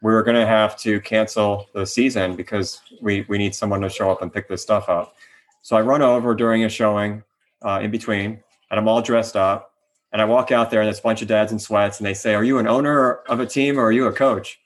we're 0.00 0.22
going 0.22 0.36
to 0.36 0.46
have 0.46 0.76
to 0.78 1.00
cancel 1.00 1.66
the 1.74 1.84
season 1.84 2.36
because 2.36 2.80
we, 3.02 3.26
we 3.28 3.36
need 3.36 3.54
someone 3.54 3.80
to 3.80 3.88
show 3.88 4.10
up 4.10 4.22
and 4.22 4.32
pick 4.32 4.48
this 4.48 4.62
stuff 4.62 4.88
up. 4.88 5.16
So 5.62 5.76
I 5.76 5.80
run 5.80 6.02
over 6.02 6.34
during 6.34 6.64
a 6.64 6.68
showing 6.68 7.24
uh, 7.62 7.80
in 7.82 7.90
between, 7.90 8.40
and 8.70 8.78
I'm 8.78 8.86
all 8.86 9.02
dressed 9.02 9.36
up. 9.36 9.67
And 10.12 10.22
I 10.22 10.24
walk 10.24 10.50
out 10.50 10.70
there, 10.70 10.80
and 10.80 10.86
there's 10.86 11.00
a 11.00 11.02
bunch 11.02 11.22
of 11.22 11.28
dads 11.28 11.52
in 11.52 11.58
sweats, 11.58 11.98
and 11.98 12.06
they 12.06 12.14
say, 12.14 12.34
Are 12.34 12.44
you 12.44 12.58
an 12.58 12.66
owner 12.66 13.20
of 13.28 13.40
a 13.40 13.46
team 13.46 13.78
or 13.78 13.84
are 13.84 13.92
you 13.92 14.06
a 14.06 14.12
coach? 14.12 14.58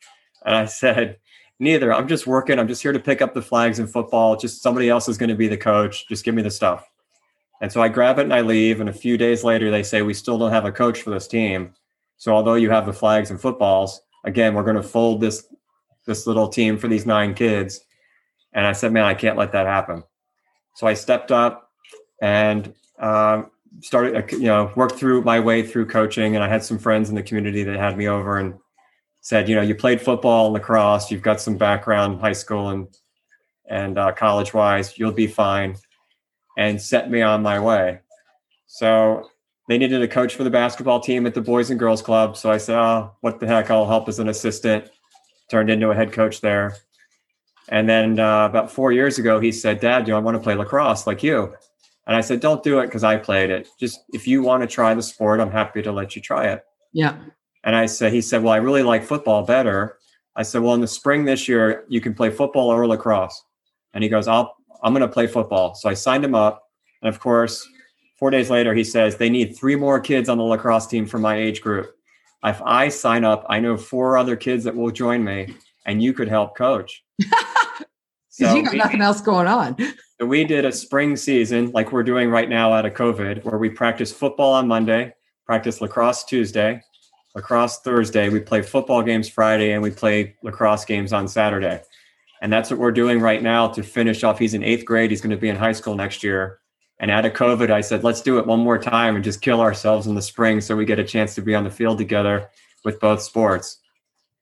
And 0.44 0.54
I 0.54 0.66
said, 0.66 1.18
neither. 1.62 1.94
I'm 1.94 2.08
just 2.08 2.26
working. 2.26 2.58
I'm 2.58 2.68
just 2.68 2.82
here 2.82 2.92
to 2.92 2.98
pick 2.98 3.22
up 3.22 3.34
the 3.34 3.40
flags 3.40 3.78
in 3.78 3.86
football. 3.86 4.36
Just 4.36 4.62
somebody 4.62 4.90
else 4.90 5.08
is 5.08 5.16
going 5.16 5.30
to 5.30 5.36
be 5.36 5.48
the 5.48 5.56
coach. 5.56 6.06
Just 6.08 6.24
give 6.24 6.34
me 6.34 6.42
the 6.42 6.50
stuff. 6.50 6.86
And 7.60 7.70
so 7.70 7.80
I 7.80 7.88
grab 7.88 8.18
it 8.18 8.22
and 8.22 8.34
I 8.34 8.40
leave. 8.40 8.80
And 8.80 8.90
a 8.90 8.92
few 8.92 9.16
days 9.16 9.44
later, 9.44 9.70
they 9.70 9.84
say, 9.84 10.02
We 10.02 10.12
still 10.12 10.36
don't 10.36 10.50
have 10.50 10.64
a 10.64 10.72
coach 10.72 11.00
for 11.00 11.10
this 11.10 11.28
team. 11.28 11.72
So 12.18 12.32
although 12.32 12.54
you 12.54 12.68
have 12.70 12.84
the 12.84 12.92
flags 12.92 13.30
and 13.30 13.40
footballs, 13.40 14.02
again, 14.24 14.54
we're 14.54 14.64
going 14.64 14.76
to 14.76 14.82
fold 14.82 15.20
this 15.20 15.46
this 16.04 16.26
little 16.26 16.48
team 16.48 16.76
for 16.76 16.88
these 16.88 17.06
nine 17.06 17.32
kids. 17.32 17.80
And 18.52 18.66
I 18.66 18.72
said, 18.72 18.92
Man, 18.92 19.04
I 19.04 19.14
can't 19.14 19.38
let 19.38 19.52
that 19.52 19.66
happen. 19.66 20.02
So 20.74 20.88
I 20.88 20.94
stepped 20.94 21.30
up 21.30 21.70
and 22.20 22.74
um, 22.98 23.50
started, 23.80 24.16
uh, 24.16 24.36
you 24.36 24.44
know, 24.44 24.72
worked 24.76 24.96
through 24.96 25.22
my 25.22 25.40
way 25.40 25.62
through 25.62 25.86
coaching. 25.86 26.34
And 26.34 26.44
I 26.44 26.48
had 26.48 26.64
some 26.64 26.78
friends 26.78 27.08
in 27.08 27.14
the 27.14 27.22
community 27.22 27.62
that 27.64 27.76
had 27.76 27.96
me 27.96 28.08
over 28.08 28.38
and 28.38 28.54
said, 29.20 29.48
you 29.48 29.54
know, 29.54 29.62
you 29.62 29.74
played 29.74 30.00
football 30.00 30.46
and 30.46 30.54
lacrosse, 30.54 31.10
you've 31.10 31.22
got 31.22 31.40
some 31.40 31.56
background 31.56 32.20
high 32.20 32.32
school 32.32 32.70
and 32.70 32.88
and 33.72 33.98
uh, 33.98 34.12
college 34.12 34.52
wise. 34.52 34.98
You'll 34.98 35.12
be 35.12 35.26
fine, 35.26 35.76
and 36.58 36.80
set 36.80 37.10
me 37.10 37.22
on 37.22 37.42
my 37.42 37.58
way. 37.58 38.00
So 38.66 39.28
they 39.68 39.78
needed 39.78 40.02
a 40.02 40.08
coach 40.08 40.34
for 40.34 40.44
the 40.44 40.50
basketball 40.50 41.00
team 41.00 41.26
at 41.26 41.34
the 41.34 41.40
Boys 41.40 41.70
and 41.70 41.78
Girls 41.78 42.02
Club. 42.02 42.36
So 42.36 42.50
I 42.50 42.58
said, 42.58 42.76
"Oh, 42.76 43.12
what 43.20 43.40
the 43.40 43.46
heck? 43.46 43.70
I'll 43.70 43.86
help 43.86 44.08
as 44.08 44.18
an 44.18 44.28
assistant." 44.28 44.90
Turned 45.50 45.70
into 45.70 45.90
a 45.90 45.94
head 45.94 46.12
coach 46.12 46.40
there. 46.40 46.76
And 47.68 47.88
then 47.88 48.18
uh, 48.18 48.46
about 48.46 48.70
four 48.70 48.92
years 48.92 49.18
ago, 49.18 49.40
he 49.40 49.52
said, 49.52 49.80
"Dad, 49.80 50.04
do 50.04 50.14
I 50.14 50.18
want 50.18 50.36
to 50.36 50.42
play 50.42 50.54
lacrosse 50.54 51.06
like 51.06 51.22
you?" 51.22 51.54
And 52.06 52.16
I 52.16 52.20
said, 52.20 52.40
"Don't 52.40 52.62
do 52.62 52.80
it 52.80 52.86
because 52.86 53.04
I 53.04 53.16
played 53.16 53.50
it. 53.50 53.68
Just 53.78 54.00
if 54.12 54.26
you 54.26 54.42
want 54.42 54.62
to 54.62 54.66
try 54.66 54.94
the 54.94 55.02
sport, 55.02 55.40
I'm 55.40 55.50
happy 55.50 55.82
to 55.82 55.92
let 55.92 56.16
you 56.16 56.22
try 56.22 56.46
it." 56.46 56.64
Yeah. 56.92 57.16
And 57.64 57.76
I 57.76 57.86
said, 57.86 58.12
he 58.12 58.20
said, 58.20 58.42
"Well, 58.42 58.52
I 58.52 58.56
really 58.56 58.82
like 58.82 59.04
football 59.04 59.42
better." 59.42 59.98
I 60.34 60.42
said, 60.42 60.62
"Well, 60.62 60.74
in 60.74 60.80
the 60.80 60.88
spring 60.88 61.24
this 61.24 61.48
year, 61.48 61.84
you 61.88 62.00
can 62.00 62.14
play 62.14 62.30
football 62.30 62.72
or 62.72 62.86
lacrosse." 62.86 63.44
And 63.94 64.02
he 64.02 64.10
goes, 64.10 64.26
"I'll 64.26 64.56
I'm 64.82 64.92
going 64.92 65.06
to 65.06 65.12
play 65.12 65.26
football." 65.26 65.74
So 65.74 65.88
I 65.88 65.94
signed 65.94 66.24
him 66.24 66.34
up, 66.34 66.64
and 67.02 67.08
of 67.08 67.20
course, 67.20 67.66
four 68.18 68.30
days 68.30 68.50
later, 68.50 68.74
he 68.74 68.84
says 68.84 69.16
they 69.16 69.30
need 69.30 69.56
three 69.56 69.76
more 69.76 70.00
kids 70.00 70.28
on 70.28 70.38
the 70.38 70.44
lacrosse 70.44 70.86
team 70.86 71.06
for 71.06 71.18
my 71.18 71.36
age 71.36 71.60
group. 71.60 71.94
If 72.44 72.60
I 72.62 72.88
sign 72.88 73.24
up, 73.24 73.46
I 73.48 73.60
know 73.60 73.76
four 73.76 74.18
other 74.18 74.34
kids 74.34 74.64
that 74.64 74.74
will 74.74 74.90
join 74.90 75.22
me, 75.22 75.54
and 75.86 76.02
you 76.02 76.12
could 76.12 76.28
help 76.28 76.56
coach. 76.56 77.04
Because 78.38 78.50
so 78.50 78.56
you 78.56 78.62
got 78.64 78.72
we, 78.72 78.78
nothing 78.78 79.02
else 79.02 79.20
going 79.20 79.46
on. 79.46 79.76
So 80.22 80.26
we 80.26 80.44
did 80.44 80.64
a 80.64 80.70
spring 80.70 81.16
season 81.16 81.72
like 81.72 81.90
we're 81.90 82.04
doing 82.04 82.30
right 82.30 82.48
now 82.48 82.72
out 82.72 82.86
of 82.86 82.94
COVID, 82.94 83.42
where 83.42 83.58
we 83.58 83.68
practice 83.68 84.12
football 84.12 84.52
on 84.52 84.68
Monday, 84.68 85.12
practice 85.46 85.80
lacrosse 85.80 86.22
Tuesday, 86.22 86.80
lacrosse 87.34 87.80
Thursday. 87.80 88.28
We 88.28 88.38
play 88.38 88.62
football 88.62 89.02
games 89.02 89.28
Friday, 89.28 89.72
and 89.72 89.82
we 89.82 89.90
play 89.90 90.36
lacrosse 90.44 90.84
games 90.84 91.12
on 91.12 91.26
Saturday. 91.26 91.82
And 92.40 92.52
that's 92.52 92.70
what 92.70 92.78
we're 92.78 92.92
doing 92.92 93.18
right 93.18 93.42
now 93.42 93.66
to 93.70 93.82
finish 93.82 94.22
off. 94.22 94.38
He's 94.38 94.54
in 94.54 94.62
eighth 94.62 94.84
grade. 94.84 95.10
He's 95.10 95.20
going 95.20 95.32
to 95.32 95.36
be 95.36 95.48
in 95.48 95.56
high 95.56 95.72
school 95.72 95.96
next 95.96 96.22
year. 96.22 96.60
And 97.00 97.10
out 97.10 97.26
of 97.26 97.32
COVID, 97.32 97.70
I 97.70 97.80
said, 97.80 98.04
let's 98.04 98.22
do 98.22 98.38
it 98.38 98.46
one 98.46 98.60
more 98.60 98.78
time 98.78 99.16
and 99.16 99.24
just 99.24 99.42
kill 99.42 99.60
ourselves 99.60 100.06
in 100.06 100.14
the 100.14 100.22
spring 100.22 100.60
so 100.60 100.76
we 100.76 100.84
get 100.84 101.00
a 101.00 101.04
chance 101.04 101.34
to 101.34 101.42
be 101.42 101.56
on 101.56 101.64
the 101.64 101.70
field 101.70 101.98
together 101.98 102.48
with 102.84 103.00
both 103.00 103.22
sports. 103.22 103.80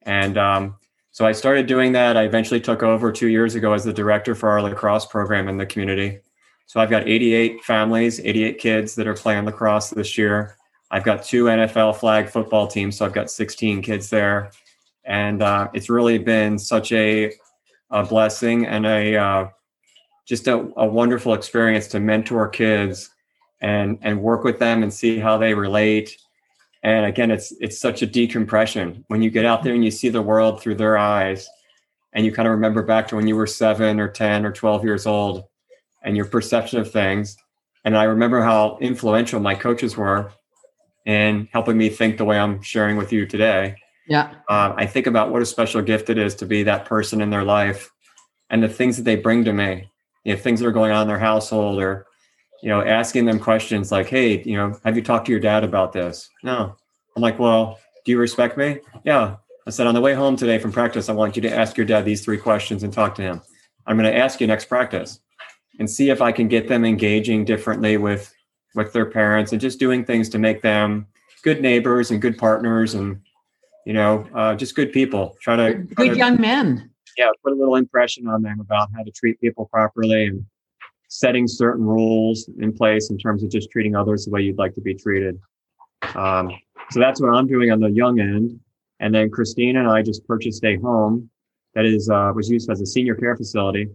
And 0.03 0.37
um, 0.37 0.77
so 1.13 1.27
I 1.27 1.33
started 1.33 1.67
doing 1.67 1.93
that. 1.93 2.17
I 2.17 2.23
eventually 2.23 2.61
took 2.61 2.83
over 2.83 3.11
two 3.11 3.29
years 3.29 3.55
ago 3.55 3.73
as 3.73 3.85
the 3.85 3.93
director 3.93 4.35
for 4.35 4.49
our 4.49 4.63
lacrosse 4.63 5.07
program 5.07 5.49
in 5.49 5.57
the 5.57 5.67
community. 5.67 6.21
So 6.67 6.81
I've 6.81 6.91
got 6.91 7.09
88 7.09 7.65
families, 7.65 8.21
88 8.21 8.59
kids 8.59 8.95
that 8.95 9.09
are 9.09 9.15
playing 9.15 9.45
lacrosse 9.45 9.91
this 9.91 10.17
year. 10.17 10.57
I've 10.93 11.05
got 11.05 11.25
two 11.25 11.45
NFL 11.45 11.97
flag 11.97 12.29
football 12.29 12.67
teams, 12.67 12.97
so 12.97 13.05
I've 13.05 13.13
got 13.13 13.31
16 13.31 13.83
kids 13.83 14.11
there, 14.11 14.51
and 15.05 15.43
uh, 15.43 15.69
it's 15.73 15.91
really 15.91 16.19
been 16.19 16.59
such 16.59 16.93
a, 16.93 17.33
a 17.91 18.05
blessing 18.05 18.67
and 18.67 18.87
a 18.87 19.17
uh, 19.17 19.49
just 20.27 20.47
a, 20.47 20.69
a 20.77 20.87
wonderful 20.87 21.35
experience 21.35 21.89
to 21.89 22.01
mentor 22.01 22.49
kids 22.49 23.11
and 23.61 23.99
and 24.03 24.23
work 24.23 24.45
with 24.45 24.59
them 24.59 24.83
and 24.83 24.93
see 24.93 25.19
how 25.19 25.37
they 25.37 25.55
relate 25.55 26.17
and 26.83 27.07
again, 27.07 27.31
it's 27.31 27.53
it's 27.61 27.79
such 27.79 28.03
a 28.03 28.07
decompression 28.07 29.05
when 29.09 29.23
you 29.23 29.31
get 29.31 29.45
out 29.45 29.63
there 29.63 29.75
and 29.75 29.85
you 29.85 29.91
see 29.91 30.09
the 30.09 30.23
world 30.23 30.61
through 30.61 30.77
their 30.77 30.97
eyes, 30.97 31.49
and 32.13 32.25
you 32.25 32.33
kind 32.33 32.49
of 32.49 32.53
remember 32.53 32.83
back 32.83 33.09
to 33.09 33.17
when 33.17 33.27
you 33.27 33.37
were 33.37 33.47
seven 33.47 34.01
or 34.01 34.09
ten 34.09 34.47
or 34.47 34.53
twelve 34.53 34.85
years 34.85 35.07
old, 35.07 35.45
and 36.03 36.17
your 36.17 36.27
perception 36.27 36.81
of 36.81 36.91
things. 36.91 37.37
And 37.85 37.97
I 37.97 38.05
remember 38.05 38.43
how 38.43 38.79
influential 38.81 39.41
my 39.41 39.55
coaches 39.55 39.97
were 39.97 40.33
in 41.07 41.49
helping 41.53 41.79
me 41.79 41.89
think 41.89 42.19
the 42.19 42.25
way 42.25 42.39
I'm 42.39 42.61
sharing 42.63 42.97
with 42.97 43.13
you 43.13 43.27
today. 43.27 43.77
Yeah. 44.07 44.35
Uh, 44.49 44.75
I 44.77 44.87
think 44.87 45.07
about 45.07 45.31
what 45.31 45.41
a 45.41 45.47
special 45.47 45.81
gift 45.83 46.11
it 46.11 46.19
is 46.19 46.35
to 46.37 46.47
be 46.47 46.63
that 46.65 46.85
person 46.85 47.21
in 47.21 47.31
their 47.31 47.45
life 47.45 47.91
and 48.51 48.63
the 48.63 48.69
things 48.69 48.97
that 48.97 49.05
they 49.05 49.17
bring 49.17 49.45
to 49.45 49.53
me, 49.53 49.91
you 50.25 50.35
know, 50.35 50.41
things 50.41 50.61
that 50.61 50.67
are 50.67 50.73
going 50.73 50.93
on 50.93 51.03
in 51.03 51.09
their 51.09 51.19
household 51.19 51.81
or 51.81 52.07
you 52.63 52.69
know, 52.69 52.83
asking 52.83 53.25
them 53.25 53.39
questions 53.39 53.91
like, 53.91 54.09
hey, 54.09 54.43
you 54.43 54.57
know, 54.57 54.79
have 54.85 54.97
you 54.97 55.03
talked 55.03 55.27
to 55.27 55.33
your 55.33 55.41
dad 55.41 55.65
about 55.65 55.93
this? 55.93 56.29
No. 56.43 56.77
I'm 57.17 57.23
like, 57.23 57.39
well, 57.39 57.79
do 58.05 58.13
you 58.13 58.19
respect 58.19 58.57
me? 58.57 58.79
Yeah. 59.05 59.37
I 59.67 59.71
said, 59.71 59.87
on 59.87 59.95
the 59.95 60.01
way 60.01 60.15
home 60.15 60.37
today 60.37 60.59
from 60.59 60.73
practice, 60.73 61.09
I 61.09 61.13
want 61.13 61.37
you 61.37 61.43
to 61.43 61.55
ask 61.55 61.77
your 61.77 61.87
dad 61.87 62.05
these 62.05 62.25
three 62.25 62.39
questions 62.39 62.83
and 62.83 62.93
talk 62.93 63.15
to 63.17 63.23
him. 63.23 63.41
I'm 63.87 63.97
going 63.97 64.11
to 64.11 64.17
ask 64.17 64.41
you 64.41 64.47
next 64.47 64.67
practice 64.67 65.21
and 65.79 65.89
see 65.89 66.11
if 66.11 66.21
I 66.21 66.33
can 66.33 66.49
get 66.49 66.69
them 66.69 66.85
engaging 66.85 67.45
differently 67.45 67.97
with 67.97 68.33
with 68.77 68.93
their 68.93 69.07
parents 69.07 69.51
and 69.51 69.61
just 69.61 69.81
doing 69.81 70.05
things 70.05 70.29
to 70.29 70.39
make 70.39 70.63
them 70.63 71.07
good 71.43 71.61
neighbors 71.61 72.13
and 72.13 72.23
good 72.23 72.39
partners 72.39 72.95
and 72.95 73.21
you 73.85 73.93
know 73.93 74.29
uh, 74.35 74.55
just 74.55 74.77
good 74.77 74.93
people. 74.93 75.37
Try 75.41 75.57
to 75.57 75.73
try 75.73 76.07
good 76.07 76.11
to, 76.11 76.17
young 76.17 76.41
men. 76.41 76.91
Yeah, 77.17 77.31
put 77.43 77.53
a 77.53 77.57
little 77.57 77.77
impression 77.77 78.29
on 78.29 78.43
them 78.43 78.61
about 78.61 78.91
how 78.95 79.03
to 79.03 79.11
treat 79.11 79.41
people 79.41 79.67
properly 79.67 80.27
and 80.27 80.45
setting 81.11 81.49
certain 81.49 81.85
rules 81.85 82.49
in 82.61 82.73
place 82.73 83.11
in 83.11 83.19
terms 83.19 83.43
of 83.43 83.51
just 83.51 83.69
treating 83.71 83.97
others 83.97 84.25
the 84.25 84.31
way 84.31 84.41
you'd 84.41 84.59
like 84.59 84.75
to 84.77 84.81
be 84.81 84.95
treated. 84.95 85.39
Um, 86.15 86.51
so 86.91 87.01
that's 87.01 87.21
what 87.21 87.35
I'm 87.35 87.49
doing 87.49 87.73
on 87.73 87.81
the 87.81 87.91
young 87.91 88.21
end. 88.21 88.59
And 89.01 89.13
then 89.13 89.29
Christine 89.29 89.77
and 89.77 89.89
I 89.89 90.03
just 90.03 90.25
purchased 90.27 90.65
a 90.65 90.77
home 90.77 91.29
that 91.75 91.85
is 91.85 92.09
uh, 92.09 92.33
was 92.35 92.49
used 92.49 92.71
as 92.71 92.81
a 92.81 92.87
senior 92.87 93.17
care 93.17 93.37
facility 93.37 93.89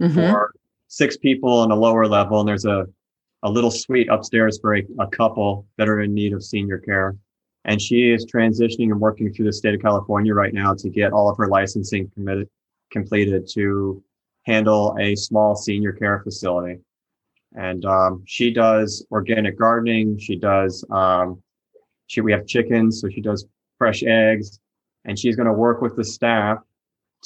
mm-hmm. 0.00 0.14
for 0.14 0.54
six 0.88 1.16
people 1.16 1.50
on 1.50 1.70
a 1.70 1.76
lower 1.76 2.06
level, 2.06 2.40
and 2.40 2.48
there's 2.48 2.64
a 2.64 2.86
a 3.44 3.50
little 3.50 3.70
suite 3.70 4.08
upstairs 4.10 4.58
for 4.58 4.76
a, 4.76 4.82
a 4.98 5.06
couple 5.06 5.66
that 5.76 5.88
are 5.88 6.00
in 6.00 6.14
need 6.14 6.32
of 6.32 6.42
senior 6.42 6.78
care. 6.78 7.14
And 7.66 7.80
she 7.80 8.10
is 8.10 8.26
transitioning 8.26 8.90
and 8.90 9.00
working 9.00 9.32
through 9.32 9.44
the 9.44 9.52
state 9.52 9.74
of 9.74 9.82
California 9.82 10.34
right 10.34 10.54
now 10.54 10.74
to 10.74 10.88
get 10.88 11.12
all 11.12 11.30
of 11.30 11.36
her 11.36 11.46
licensing 11.46 12.10
committed, 12.14 12.48
completed 12.90 13.46
to 13.52 14.02
handle 14.44 14.96
a 15.00 15.14
small 15.14 15.56
senior 15.56 15.92
care 15.92 16.20
facility. 16.20 16.80
And 17.54 17.84
um, 17.84 18.22
she 18.26 18.52
does 18.52 19.06
organic 19.10 19.58
gardening. 19.58 20.18
She 20.18 20.36
does, 20.36 20.84
um, 20.90 21.42
she, 22.06 22.20
we 22.20 22.32
have 22.32 22.46
chickens, 22.46 23.00
so 23.00 23.08
she 23.08 23.20
does 23.20 23.46
fresh 23.78 24.02
eggs. 24.02 24.58
And 25.04 25.18
she's 25.18 25.36
going 25.36 25.46
to 25.46 25.52
work 25.52 25.80
with 25.82 25.96
the 25.96 26.04
staff 26.04 26.58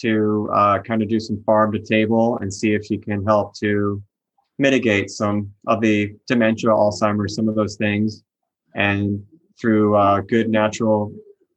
to 0.01 0.49
uh, 0.53 0.79
kind 0.81 1.03
of 1.03 1.09
do 1.09 1.19
some 1.19 1.43
farm 1.45 1.73
to 1.73 1.79
table 1.81 2.39
and 2.41 2.53
see 2.53 2.75
if 2.75 2.85
she 2.85 2.99
can 2.99 3.25
help 3.25 3.55
to 3.59 4.03
mitigate 4.59 5.11
some 5.11 5.53
of 5.67 5.81
the 5.81 6.15
dementia, 6.27 6.71
Alzheimer's, 6.71 7.35
some 7.35 7.49
of 7.49 7.55
those 7.55 7.77
things. 7.77 8.23
And 8.75 9.25
through 9.61 9.97
uh, 9.97 10.21
good 10.21 10.51
natural 10.51 11.13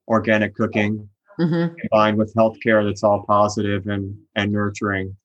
organic 0.08 0.56
cooking 0.56 1.08
mm-hmm. 1.40 1.76
combined 1.80 2.18
with 2.18 2.34
healthcare 2.36 2.86
that's 2.86 3.04
all 3.04 3.24
positive 3.28 3.88
and, 3.88 4.18
and 4.36 4.52
nurturing 4.52 5.16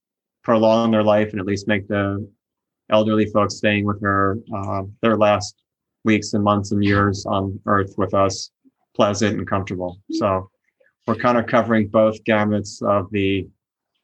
prolong 0.46 0.92
their 0.92 1.02
life 1.02 1.32
and 1.32 1.40
at 1.40 1.44
least 1.44 1.66
make 1.66 1.88
the 1.88 2.24
elderly 2.88 3.26
folks 3.26 3.56
staying 3.56 3.84
with 3.84 4.00
her 4.00 4.38
uh, 4.54 4.82
their 5.02 5.16
last 5.16 5.56
weeks 6.04 6.34
and 6.34 6.44
months 6.44 6.70
and 6.70 6.84
years 6.84 7.26
on 7.26 7.58
earth 7.66 7.92
with 7.98 8.14
us 8.14 8.52
pleasant 8.94 9.36
and 9.36 9.48
comfortable 9.48 9.98
so 10.12 10.48
we're 11.04 11.16
kind 11.16 11.36
of 11.36 11.46
covering 11.46 11.88
both 11.88 12.22
gamuts 12.22 12.80
of 12.80 13.10
the 13.10 13.44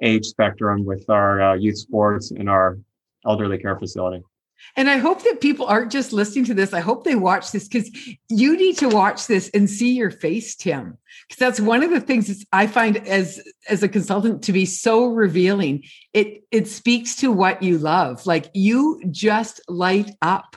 age 0.03 0.27
spectrum 0.27 0.85
with 0.85 1.09
our 1.09 1.41
uh, 1.41 1.55
youth 1.55 1.79
sports 1.79 2.33
and 2.33 2.51
our 2.51 2.77
elderly 3.25 3.57
care 3.57 3.79
facility 3.79 4.21
and 4.77 4.91
I 4.91 4.97
hope 4.97 5.23
that 5.23 5.41
people 5.41 5.67
aren't 5.67 5.91
just 5.91 6.13
listening 6.13 6.45
to 6.45 6.55
this. 6.55 6.73
I 6.73 6.79
hope 6.79 7.03
they 7.03 7.17
watch 7.17 7.51
this 7.51 7.67
because 7.67 7.91
you 8.29 8.57
need 8.57 8.79
to 8.79 8.89
watch 8.89 9.27
this 9.27 9.51
and 9.55 9.69
see 9.69 9.93
your 9.93 10.11
face, 10.11 10.55
Tim. 10.55 10.99
Because 11.29 11.39
that's 11.39 11.61
one 11.61 11.83
of 11.83 11.91
the 11.91 12.01
things 12.01 12.45
I 12.53 12.67
find 12.67 12.97
as 13.09 13.43
as 13.69 13.83
a 13.83 13.89
consultant 13.89 14.43
to 14.45 14.53
be 14.53 14.67
so 14.67 15.07
revealing. 15.07 15.85
It 16.13 16.45
it 16.51 16.69
speaks 16.69 17.17
to 17.17 17.33
what 17.33 17.63
you 17.63 17.79
love. 17.79 18.27
Like 18.27 18.51
you 18.55 19.01
just 19.11 19.61
light 19.69 20.11
up 20.21 20.57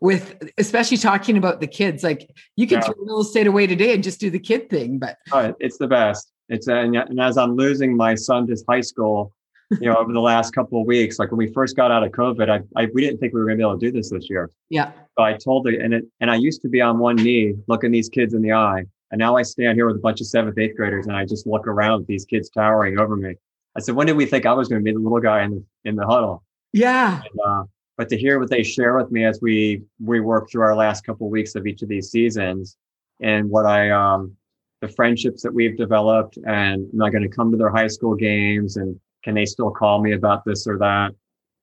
with 0.00 0.50
especially 0.58 0.96
talking 0.96 1.36
about 1.36 1.60
the 1.60 1.66
kids. 1.66 2.02
Like 2.02 2.30
you 2.56 2.66
can 2.66 2.78
yeah. 2.78 2.84
throw 2.84 2.94
real 2.98 3.20
estate 3.20 3.46
away 3.46 3.66
today 3.66 3.94
and 3.94 4.02
just 4.02 4.20
do 4.20 4.30
the 4.30 4.38
kid 4.38 4.70
thing. 4.70 4.98
But 4.98 5.18
oh, 5.32 5.54
it's 5.60 5.78
the 5.78 5.88
best. 5.88 6.32
It's 6.48 6.66
and, 6.66 6.96
and 6.96 7.20
as 7.20 7.38
I'm 7.38 7.54
losing 7.54 7.96
my 7.96 8.14
son 8.14 8.46
to 8.48 8.56
high 8.68 8.80
school, 8.80 9.32
you 9.78 9.88
know, 9.88 9.96
over 9.96 10.12
the 10.12 10.20
last 10.20 10.52
couple 10.52 10.80
of 10.80 10.86
weeks. 10.86 11.18
Like 11.18 11.30
when 11.30 11.38
we 11.38 11.52
first 11.52 11.76
got 11.76 11.90
out 11.90 12.02
of 12.02 12.10
COVID, 12.10 12.50
I, 12.50 12.60
I 12.80 12.88
we 12.92 13.02
didn't 13.02 13.18
think 13.18 13.32
we 13.32 13.40
were 13.40 13.46
going 13.46 13.58
to 13.58 13.62
be 13.62 13.68
able 13.68 13.78
to 13.78 13.86
do 13.86 13.92
this 13.92 14.10
this 14.10 14.28
year. 14.28 14.50
Yeah. 14.68 14.92
So 15.16 15.24
I 15.24 15.34
told 15.34 15.68
her, 15.68 15.74
and 15.78 15.94
it, 15.94 16.04
and 16.20 16.30
I 16.30 16.36
used 16.36 16.62
to 16.62 16.68
be 16.68 16.80
on 16.80 16.98
one 16.98 17.16
knee 17.16 17.54
looking 17.68 17.92
these 17.92 18.08
kids 18.08 18.34
in 18.34 18.42
the 18.42 18.52
eye, 18.52 18.84
and 19.10 19.18
now 19.18 19.36
I 19.36 19.42
stand 19.42 19.76
here 19.76 19.86
with 19.86 19.96
a 19.96 20.00
bunch 20.00 20.20
of 20.20 20.26
seventh, 20.26 20.58
eighth 20.58 20.76
graders, 20.76 21.06
and 21.06 21.16
I 21.16 21.24
just 21.24 21.46
look 21.46 21.66
around 21.66 22.06
these 22.06 22.24
kids 22.24 22.48
towering 22.50 22.98
over 22.98 23.16
me. 23.16 23.34
I 23.76 23.80
said, 23.80 23.94
when 23.94 24.06
did 24.06 24.16
we 24.16 24.26
think 24.26 24.46
I 24.46 24.52
was 24.52 24.68
going 24.68 24.80
to 24.80 24.84
be 24.84 24.92
the 24.92 24.98
little 24.98 25.20
guy 25.20 25.42
in 25.42 25.50
the 25.50 25.64
in 25.84 25.96
the 25.96 26.06
huddle? 26.06 26.44
Yeah. 26.72 27.22
And, 27.22 27.40
uh, 27.44 27.64
but 27.96 28.08
to 28.08 28.16
hear 28.16 28.38
what 28.38 28.50
they 28.50 28.62
share 28.62 28.96
with 28.96 29.10
me 29.10 29.24
as 29.24 29.40
we 29.42 29.82
we 30.02 30.20
work 30.20 30.50
through 30.50 30.62
our 30.62 30.76
last 30.76 31.04
couple 31.04 31.26
of 31.26 31.30
weeks 31.30 31.54
of 31.54 31.66
each 31.66 31.82
of 31.82 31.88
these 31.88 32.10
seasons, 32.10 32.76
and 33.20 33.50
what 33.50 33.66
I 33.66 33.90
um 33.90 34.36
the 34.80 34.88
friendships 34.88 35.42
that 35.42 35.52
we've 35.52 35.76
developed, 35.76 36.38
and 36.46 36.88
am 36.92 37.02
I 37.02 37.10
going 37.10 37.22
to 37.22 37.28
come 37.28 37.50
to 37.50 37.58
their 37.58 37.70
high 37.70 37.88
school 37.88 38.14
games 38.14 38.76
and 38.76 38.98
can 39.22 39.34
they 39.34 39.44
still 39.44 39.70
call 39.70 40.00
me 40.00 40.12
about 40.12 40.44
this 40.44 40.66
or 40.66 40.78
that? 40.78 41.10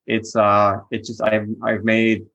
It's 0.05 0.36
uh, 0.36 0.77
it's 0.91 1.10
just 1.10 1.21
I've 1.21 1.47
I've 1.63 1.83
made 1.83 2.25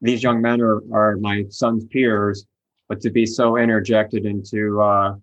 these 0.00 0.22
young 0.22 0.42
men 0.42 0.60
are 0.60 0.82
are 0.92 1.16
my 1.16 1.44
son's 1.48 1.84
peers, 1.86 2.46
but 2.88 3.00
to 3.00 3.10
be 3.10 3.26
so 3.26 3.56
interjected 3.56 4.26
into 4.26 4.80
uh, 4.80 5.14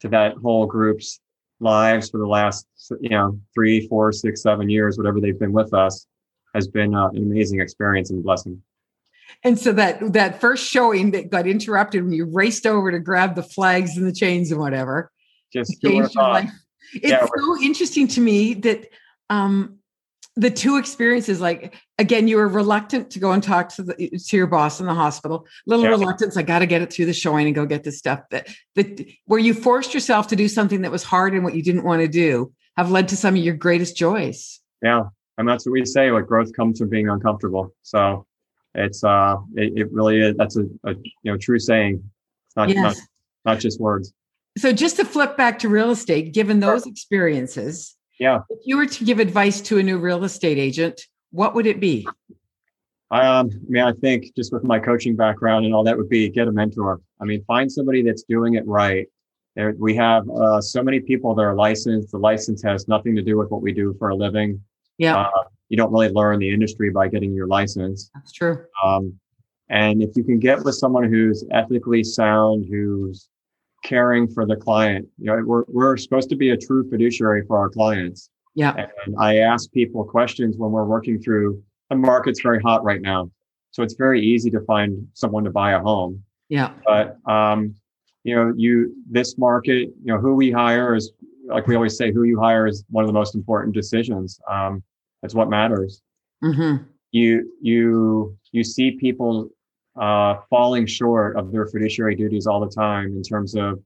to 0.00 0.08
that 0.08 0.34
whole 0.36 0.66
group's 0.66 1.20
lives 1.60 2.10
for 2.10 2.18
the 2.18 2.26
last, 2.26 2.66
you 3.00 3.10
know, 3.10 3.38
three, 3.54 3.86
four, 3.88 4.12
six, 4.12 4.42
seven 4.42 4.68
years, 4.68 4.96
whatever 4.96 5.20
they've 5.20 5.38
been 5.38 5.52
with 5.52 5.72
us, 5.72 6.06
has 6.54 6.68
been 6.68 6.94
uh, 6.94 7.08
an 7.08 7.18
amazing 7.18 7.60
experience 7.60 8.10
and 8.10 8.22
blessing. 8.22 8.60
And 9.42 9.58
so 9.58 9.72
that 9.72 10.12
that 10.12 10.40
first 10.40 10.68
showing 10.68 11.10
that 11.12 11.30
got 11.30 11.46
interrupted 11.46 12.04
when 12.04 12.12
you 12.12 12.26
raced 12.26 12.66
over 12.66 12.90
to 12.90 12.98
grab 12.98 13.34
the 13.34 13.42
flags 13.42 13.96
and 13.96 14.06
the 14.06 14.12
chains 14.12 14.50
and 14.50 14.60
whatever. 14.60 15.10
Just 15.52 15.80
changed 15.82 16.14
your 16.14 16.24
life. 16.24 16.50
It's 16.94 17.08
yeah, 17.08 17.26
so 17.26 17.62
interesting 17.62 18.08
to 18.08 18.20
me 18.20 18.54
that 18.54 18.88
um, 19.30 19.78
the 20.36 20.50
two 20.50 20.76
experiences 20.76 21.40
like 21.40 21.74
again 21.98 22.26
you 22.26 22.36
were 22.36 22.48
reluctant 22.48 23.10
to 23.10 23.20
go 23.20 23.30
and 23.32 23.42
talk 23.42 23.68
to 23.68 23.82
the 23.82 23.94
to 23.94 24.36
your 24.36 24.48
boss 24.48 24.80
in 24.80 24.86
the 24.86 24.94
hospital 24.94 25.46
little 25.66 25.84
yeah. 25.84 25.90
reluctance 25.90 26.36
i 26.36 26.42
got 26.42 26.58
to 26.58 26.66
get 26.66 26.82
it 26.82 26.92
through 26.92 27.06
the 27.06 27.12
showing 27.12 27.46
and 27.46 27.54
go 27.54 27.64
get 27.64 27.84
this 27.84 27.98
stuff. 27.98 28.20
That 28.30 28.48
that 28.74 29.06
where 29.26 29.40
you 29.40 29.54
forced 29.54 29.94
yourself 29.94 30.28
to 30.28 30.36
do 30.36 30.48
something 30.48 30.82
that 30.82 30.90
was 30.90 31.04
hard 31.04 31.34
and 31.34 31.44
what 31.44 31.54
you 31.54 31.62
didn't 31.62 31.84
want 31.84 32.02
to 32.02 32.08
do 32.08 32.52
have 32.76 32.90
led 32.90 33.08
to 33.08 33.16
some 33.16 33.36
of 33.36 33.40
your 33.40 33.54
greatest 33.54 33.96
joys. 33.96 34.60
Yeah 34.82 35.04
and 35.38 35.48
that's 35.48 35.66
what 35.66 35.72
we 35.72 35.84
say 35.84 36.10
like 36.10 36.26
growth 36.26 36.52
comes 36.54 36.78
from 36.78 36.88
being 36.88 37.08
uncomfortable. 37.08 37.74
So 37.82 38.26
it's 38.74 39.04
uh 39.04 39.36
it, 39.54 39.72
it 39.76 39.92
really 39.92 40.20
is 40.20 40.36
that's 40.36 40.56
a, 40.56 40.64
a, 40.84 40.94
you 41.22 41.32
know 41.32 41.36
true 41.36 41.58
saying. 41.58 42.02
It's 42.46 42.56
not, 42.56 42.68
yes. 42.68 42.76
not 42.82 42.96
not 43.44 43.60
just 43.60 43.80
words. 43.80 44.12
So 44.56 44.72
just 44.72 44.96
to 44.96 45.04
flip 45.04 45.36
back 45.36 45.58
to 45.60 45.68
real 45.68 45.90
estate 45.90 46.32
given 46.32 46.60
those 46.60 46.86
experiences 46.86 47.93
yeah. 48.18 48.40
If 48.48 48.60
you 48.64 48.76
were 48.76 48.86
to 48.86 49.04
give 49.04 49.18
advice 49.18 49.60
to 49.62 49.78
a 49.78 49.82
new 49.82 49.98
real 49.98 50.24
estate 50.24 50.58
agent, 50.58 51.00
what 51.30 51.54
would 51.54 51.66
it 51.66 51.80
be? 51.80 52.06
Um, 53.10 53.50
I 53.52 53.68
mean, 53.68 53.82
I 53.82 53.92
think 53.92 54.34
just 54.34 54.52
with 54.52 54.64
my 54.64 54.78
coaching 54.78 55.14
background 55.14 55.64
and 55.64 55.74
all 55.74 55.84
that 55.84 55.96
would 55.96 56.08
be 56.08 56.28
get 56.28 56.48
a 56.48 56.52
mentor. 56.52 57.00
I 57.20 57.24
mean, 57.24 57.44
find 57.44 57.70
somebody 57.70 58.02
that's 58.02 58.24
doing 58.24 58.54
it 58.54 58.66
right. 58.66 59.06
There, 59.56 59.74
we 59.78 59.94
have 59.94 60.28
uh, 60.28 60.60
so 60.60 60.82
many 60.82 61.00
people 61.00 61.34
that 61.34 61.42
are 61.42 61.54
licensed. 61.54 62.10
The 62.10 62.18
license 62.18 62.62
has 62.62 62.88
nothing 62.88 63.14
to 63.14 63.22
do 63.22 63.36
with 63.36 63.50
what 63.50 63.62
we 63.62 63.72
do 63.72 63.94
for 63.98 64.08
a 64.08 64.14
living. 64.16 64.60
Yeah. 64.98 65.16
Uh, 65.16 65.44
you 65.68 65.76
don't 65.76 65.92
really 65.92 66.08
learn 66.08 66.38
the 66.38 66.50
industry 66.50 66.90
by 66.90 67.08
getting 67.08 67.32
your 67.32 67.46
license. 67.46 68.10
That's 68.14 68.32
true. 68.32 68.64
Um, 68.82 69.18
and 69.68 70.02
if 70.02 70.16
you 70.16 70.24
can 70.24 70.38
get 70.38 70.62
with 70.64 70.74
someone 70.74 71.10
who's 71.10 71.44
ethically 71.50 72.04
sound, 72.04 72.66
who's 72.68 73.28
caring 73.84 74.26
for 74.26 74.44
the 74.44 74.56
client. 74.56 75.06
You 75.18 75.26
know, 75.26 75.42
we're, 75.44 75.64
we're 75.68 75.96
supposed 75.96 76.28
to 76.30 76.36
be 76.36 76.50
a 76.50 76.56
true 76.56 76.88
fiduciary 76.90 77.44
for 77.46 77.56
our 77.58 77.68
clients. 77.68 78.30
Yeah. 78.56 78.86
And 79.06 79.14
I 79.18 79.36
ask 79.38 79.70
people 79.72 80.04
questions 80.04 80.56
when 80.56 80.72
we're 80.72 80.84
working 80.84 81.20
through 81.20 81.62
the 81.90 81.96
market's 81.96 82.40
very 82.40 82.60
hot 82.60 82.82
right 82.82 83.00
now. 83.00 83.30
So 83.70 83.82
it's 83.82 83.94
very 83.94 84.20
easy 84.20 84.50
to 84.50 84.60
find 84.62 85.06
someone 85.12 85.44
to 85.44 85.50
buy 85.50 85.72
a 85.72 85.80
home. 85.80 86.22
Yeah. 86.48 86.70
But, 86.84 87.18
um, 87.30 87.74
you 88.22 88.34
know, 88.34 88.52
you, 88.56 88.94
this 89.08 89.36
market, 89.36 89.90
you 90.02 90.12
know, 90.12 90.18
who 90.18 90.34
we 90.34 90.50
hire 90.50 90.94
is 90.94 91.12
like 91.46 91.66
we 91.66 91.74
always 91.74 91.96
say, 91.96 92.10
who 92.10 92.22
you 92.22 92.40
hire 92.40 92.66
is 92.66 92.84
one 92.88 93.04
of 93.04 93.08
the 93.08 93.12
most 93.12 93.34
important 93.34 93.74
decisions. 93.74 94.40
Um, 94.48 94.82
that's 95.20 95.34
what 95.34 95.50
matters. 95.50 96.00
Mm-hmm. 96.42 96.84
You, 97.10 97.52
you, 97.60 98.36
you 98.52 98.64
see 98.64 98.92
people 98.92 99.50
uh, 99.96 100.36
falling 100.50 100.86
short 100.86 101.36
of 101.36 101.52
their 101.52 101.66
fiduciary 101.66 102.14
duties 102.14 102.46
all 102.46 102.60
the 102.60 102.68
time 102.68 103.16
in 103.16 103.22
terms 103.22 103.54
of 103.54 103.82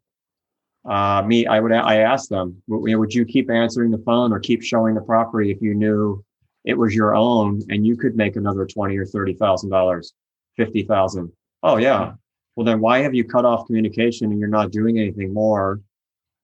uh, 0.88 1.22
me. 1.26 1.46
I 1.46 1.60
would 1.60 1.72
I 1.72 1.98
ask 1.98 2.28
them, 2.28 2.62
would 2.66 3.14
you 3.14 3.24
keep 3.24 3.50
answering 3.50 3.90
the 3.90 3.98
phone 3.98 4.32
or 4.32 4.40
keep 4.40 4.62
showing 4.62 4.94
the 4.94 5.00
property 5.00 5.50
if 5.50 5.60
you 5.60 5.74
knew 5.74 6.24
it 6.64 6.74
was 6.74 6.94
your 6.94 7.14
own 7.14 7.62
and 7.68 7.86
you 7.86 7.96
could 7.96 8.16
make 8.16 8.36
another 8.36 8.66
twenty 8.66 8.96
or 8.96 9.04
thirty 9.04 9.34
thousand 9.34 9.70
dollars, 9.70 10.14
fifty 10.56 10.82
thousand? 10.82 11.32
Oh 11.62 11.76
yeah. 11.76 12.14
Well 12.56 12.64
then, 12.64 12.80
why 12.80 13.00
have 13.00 13.14
you 13.14 13.24
cut 13.24 13.44
off 13.44 13.66
communication 13.66 14.30
and 14.30 14.40
you're 14.40 14.48
not 14.48 14.72
doing 14.72 14.98
anything 14.98 15.32
more? 15.32 15.80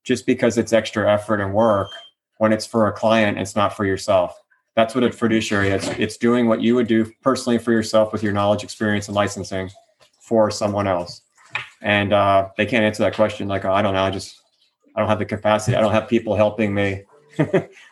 Just 0.03 0.25
because 0.25 0.57
it's 0.57 0.71
extra 0.71 1.11
effort 1.11 1.41
and 1.41 1.53
work 1.53 1.89
when 2.37 2.53
it's 2.53 2.65
for 2.65 2.87
a 2.87 2.93
client, 2.93 3.39
it's 3.39 3.55
not 3.55 3.75
for 3.75 3.85
yourself. 3.85 4.39
That's 4.75 4.93
what 4.93 5.03
a 5.03 5.11
fiduciary 5.11 5.69
is. 5.69 5.87
It's 5.97 6.17
doing 6.17 6.47
what 6.47 6.61
you 6.61 6.75
would 6.75 6.87
do 6.87 7.11
personally 7.21 7.57
for 7.57 7.71
yourself 7.71 8.11
with 8.11 8.21
your 8.21 8.33
knowledge, 8.33 8.63
experience, 8.63 9.07
and 9.07 9.15
licensing 9.15 9.69
for 10.19 10.51
someone 10.51 10.87
else. 10.87 11.21
And 11.81 12.11
uh, 12.11 12.49
they 12.57 12.65
can't 12.65 12.83
answer 12.83 13.03
that 13.03 13.15
question 13.15 13.47
like, 13.47 13.63
oh, 13.63 13.71
I 13.71 13.81
don't 13.81 13.93
know, 13.93 14.03
I 14.03 14.09
just 14.09 14.41
I 14.95 14.99
don't 14.99 15.09
have 15.09 15.19
the 15.19 15.25
capacity. 15.25 15.75
I 15.75 15.81
don't 15.81 15.91
have 15.91 16.07
people 16.07 16.35
helping 16.35 16.73
me 16.73 17.03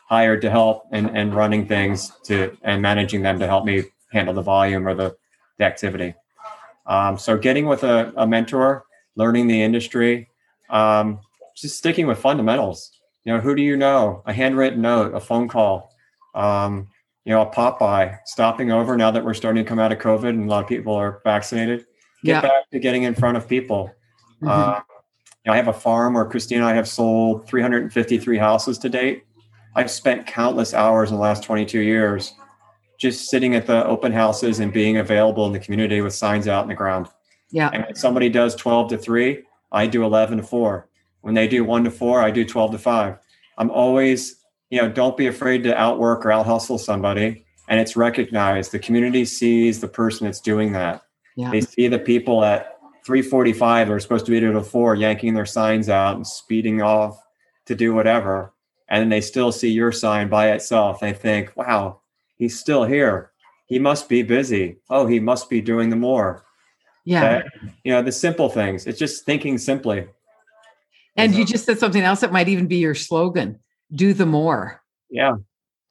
hired 0.07 0.41
to 0.41 0.49
help 0.49 0.85
and, 0.91 1.09
and 1.15 1.33
running 1.35 1.67
things 1.67 2.11
to 2.23 2.57
and 2.63 2.81
managing 2.81 3.21
them 3.21 3.39
to 3.39 3.47
help 3.47 3.65
me 3.65 3.83
handle 4.11 4.33
the 4.33 4.41
volume 4.41 4.87
or 4.87 4.93
the, 4.93 5.15
the 5.57 5.65
activity. 5.65 6.13
Um, 6.85 7.17
so 7.17 7.37
getting 7.37 7.65
with 7.65 7.83
a, 7.83 8.13
a, 8.15 8.27
mentor, 8.27 8.85
learning 9.15 9.47
the 9.47 9.61
industry, 9.61 10.29
um, 10.69 11.19
just 11.55 11.77
sticking 11.77 12.07
with 12.07 12.19
fundamentals. 12.19 12.91
You 13.23 13.33
know, 13.33 13.39
who 13.39 13.55
do 13.55 13.61
you 13.61 13.77
know? 13.77 14.21
A 14.25 14.33
handwritten 14.33 14.81
note, 14.81 15.13
a 15.13 15.19
phone 15.19 15.47
call, 15.47 15.92
um, 16.33 16.87
you 17.25 17.33
know, 17.33 17.41
a 17.41 17.45
pop-by 17.45 18.19
stopping 18.25 18.71
over 18.71 18.97
now 18.97 19.11
that 19.11 19.23
we're 19.23 19.33
starting 19.33 19.63
to 19.63 19.67
come 19.67 19.79
out 19.79 19.91
of 19.91 19.99
COVID 19.99 20.29
and 20.29 20.45
a 20.45 20.49
lot 20.49 20.63
of 20.63 20.69
people 20.69 20.93
are 20.93 21.21
vaccinated. 21.23 21.85
Get 22.23 22.31
yeah. 22.31 22.41
back 22.41 22.69
to 22.71 22.79
getting 22.79 23.03
in 23.03 23.15
front 23.15 23.37
of 23.37 23.47
people. 23.47 23.91
Mm-hmm. 24.41 24.47
Uh, 24.47 24.81
you 25.45 25.49
know, 25.49 25.53
I 25.53 25.57
have 25.57 25.67
a 25.67 25.73
farm 25.73 26.13
where 26.13 26.25
Christina 26.25 26.61
and 26.61 26.69
I 26.69 26.75
have 26.75 26.87
sold 26.87 27.47
353 27.47 28.37
houses 28.37 28.77
to 28.79 28.89
date. 28.89 29.23
I've 29.75 29.91
spent 29.91 30.27
countless 30.27 30.73
hours 30.73 31.09
in 31.09 31.15
the 31.15 31.21
last 31.21 31.43
22 31.43 31.79
years 31.79 32.33
just 32.97 33.29
sitting 33.29 33.55
at 33.55 33.65
the 33.65 33.85
open 33.85 34.11
houses 34.11 34.59
and 34.59 34.71
being 34.71 34.97
available 34.97 35.45
in 35.45 35.51
the 35.51 35.59
community 35.59 36.01
with 36.01 36.13
signs 36.13 36.47
out 36.47 36.63
in 36.63 36.69
the 36.69 36.75
ground. 36.75 37.07
Yeah. 37.51 37.69
And 37.73 37.85
when 37.85 37.95
somebody 37.95 38.29
does 38.29 38.55
12 38.55 38.89
to 38.89 38.97
3, 38.97 39.43
I 39.71 39.87
do 39.87 40.03
11 40.05 40.37
to 40.37 40.43
4. 40.43 40.87
When 41.21 41.33
they 41.33 41.47
do 41.47 41.63
1 41.63 41.83
to 41.85 41.91
4, 41.91 42.21
I 42.21 42.31
do 42.31 42.45
12 42.45 42.71
to 42.73 42.77
5. 42.77 43.17
I'm 43.57 43.71
always 43.71 44.42
you 44.73 44.81
know, 44.81 44.89
don't 44.89 45.15
be 45.15 45.27
afraid 45.27 45.61
to 45.61 45.77
outwork 45.77 46.25
or 46.25 46.31
out 46.31 46.47
hustle 46.47 46.79
somebody. 46.79 47.45
And 47.67 47.79
it's 47.79 47.95
recognized. 47.95 48.71
The 48.71 48.79
community 48.79 49.23
sees 49.23 49.79
the 49.79 49.87
person 49.87 50.25
that's 50.25 50.41
doing 50.41 50.71
that. 50.71 51.03
Yeah. 51.35 51.51
They 51.51 51.61
see 51.61 51.87
the 51.87 51.99
people 51.99 52.43
at 52.43 52.79
345 53.05 53.87
that 53.87 53.93
are 53.93 53.99
supposed 53.99 54.25
to 54.25 54.31
be 54.31 54.43
at 54.43 54.55
a 54.55 54.63
four 54.63 54.95
yanking 54.95 55.35
their 55.35 55.45
signs 55.45 55.89
out 55.89 56.15
and 56.15 56.25
speeding 56.25 56.81
off 56.81 57.21
to 57.67 57.75
do 57.75 57.93
whatever. 57.93 58.51
And 58.89 58.99
then 58.99 59.09
they 59.09 59.21
still 59.21 59.51
see 59.51 59.69
your 59.69 59.91
sign 59.91 60.27
by 60.27 60.49
itself. 60.49 61.01
They 61.01 61.13
think, 61.13 61.55
wow, 61.55 61.99
he's 62.35 62.59
still 62.59 62.83
here. 62.83 63.31
He 63.67 63.77
must 63.77 64.09
be 64.09 64.23
busy. 64.23 64.77
Oh, 64.89 65.05
he 65.05 65.19
must 65.19 65.51
be 65.51 65.61
doing 65.61 65.91
the 65.91 65.95
more. 65.95 66.45
Yeah. 67.05 67.21
That, 67.21 67.45
you 67.83 67.93
know, 67.93 68.01
the 68.01 68.11
simple 68.11 68.49
things. 68.49 68.87
It's 68.87 68.97
just 68.97 69.23
thinking 69.23 69.59
simply. 69.59 70.07
And 71.15 71.35
you 71.35 71.45
just 71.45 71.65
said 71.65 71.77
something 71.77 72.01
else 72.01 72.21
that 72.21 72.31
might 72.31 72.49
even 72.49 72.65
be 72.65 72.77
your 72.77 72.95
slogan 72.95 73.59
do 73.91 74.13
the 74.13 74.25
more. 74.25 74.81
Yeah, 75.09 75.35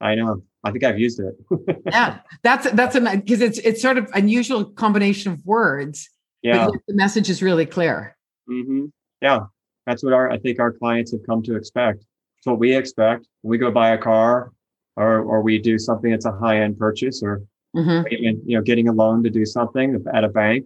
I 0.01 0.15
know. 0.15 0.43
I 0.63 0.71
think 0.71 0.83
I've 0.83 0.99
used 0.99 1.19
it. 1.19 1.35
yeah, 1.87 2.19
that's 2.41 2.69
that's 2.71 2.95
a 2.95 3.01
because 3.01 3.41
it's 3.41 3.59
it's 3.59 3.81
sort 3.81 3.97
of 3.97 4.09
unusual 4.13 4.65
combination 4.65 5.31
of 5.31 5.45
words. 5.45 6.09
Yeah, 6.41 6.67
the 6.87 6.93
message 6.93 7.29
is 7.29 7.41
really 7.41 7.65
clear. 7.65 8.15
Mm-hmm. 8.49 8.85
Yeah, 9.21 9.41
that's 9.85 10.03
what 10.03 10.13
our 10.13 10.31
I 10.31 10.37
think 10.39 10.59
our 10.59 10.71
clients 10.71 11.11
have 11.11 11.21
come 11.25 11.43
to 11.43 11.55
expect. 11.55 12.05
It's 12.37 12.47
what 12.47 12.59
we 12.59 12.75
expect 12.75 13.27
when 13.41 13.51
we 13.51 13.57
go 13.57 13.71
buy 13.71 13.89
a 13.89 13.97
car, 13.97 14.51
or 14.95 15.19
or 15.21 15.41
we 15.41 15.59
do 15.59 15.77
something 15.77 16.11
that's 16.11 16.25
a 16.25 16.31
high 16.31 16.61
end 16.61 16.77
purchase, 16.77 17.21
or 17.23 17.41
mm-hmm. 17.75 18.07
even, 18.11 18.41
you 18.45 18.57
know 18.57 18.63
getting 18.63 18.87
a 18.87 18.93
loan 18.93 19.23
to 19.23 19.29
do 19.29 19.45
something 19.45 20.03
at 20.13 20.23
a 20.23 20.29
bank. 20.29 20.65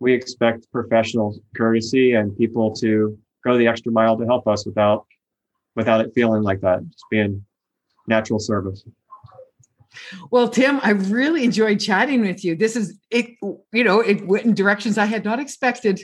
We 0.00 0.14
expect 0.14 0.70
professional 0.72 1.38
courtesy 1.54 2.12
and 2.12 2.36
people 2.36 2.74
to 2.76 3.18
go 3.44 3.56
the 3.56 3.66
extra 3.66 3.92
mile 3.92 4.16
to 4.18 4.24
help 4.24 4.46
us 4.48 4.66
without 4.66 5.06
without 5.76 6.00
it 6.00 6.12
feeling 6.14 6.42
like 6.42 6.60
that, 6.60 6.88
just 6.88 7.04
being 7.10 7.44
natural 8.06 8.38
service. 8.38 8.84
Well, 10.30 10.48
Tim, 10.48 10.80
I 10.82 10.90
really 10.90 11.44
enjoyed 11.44 11.80
chatting 11.80 12.20
with 12.20 12.44
you. 12.44 12.54
This 12.56 12.76
is 12.76 12.98
it, 13.10 13.26
you 13.72 13.84
know, 13.84 14.00
it 14.00 14.26
went 14.26 14.44
in 14.44 14.54
directions 14.54 14.98
I 14.98 15.06
had 15.06 15.24
not 15.24 15.40
expected. 15.40 16.00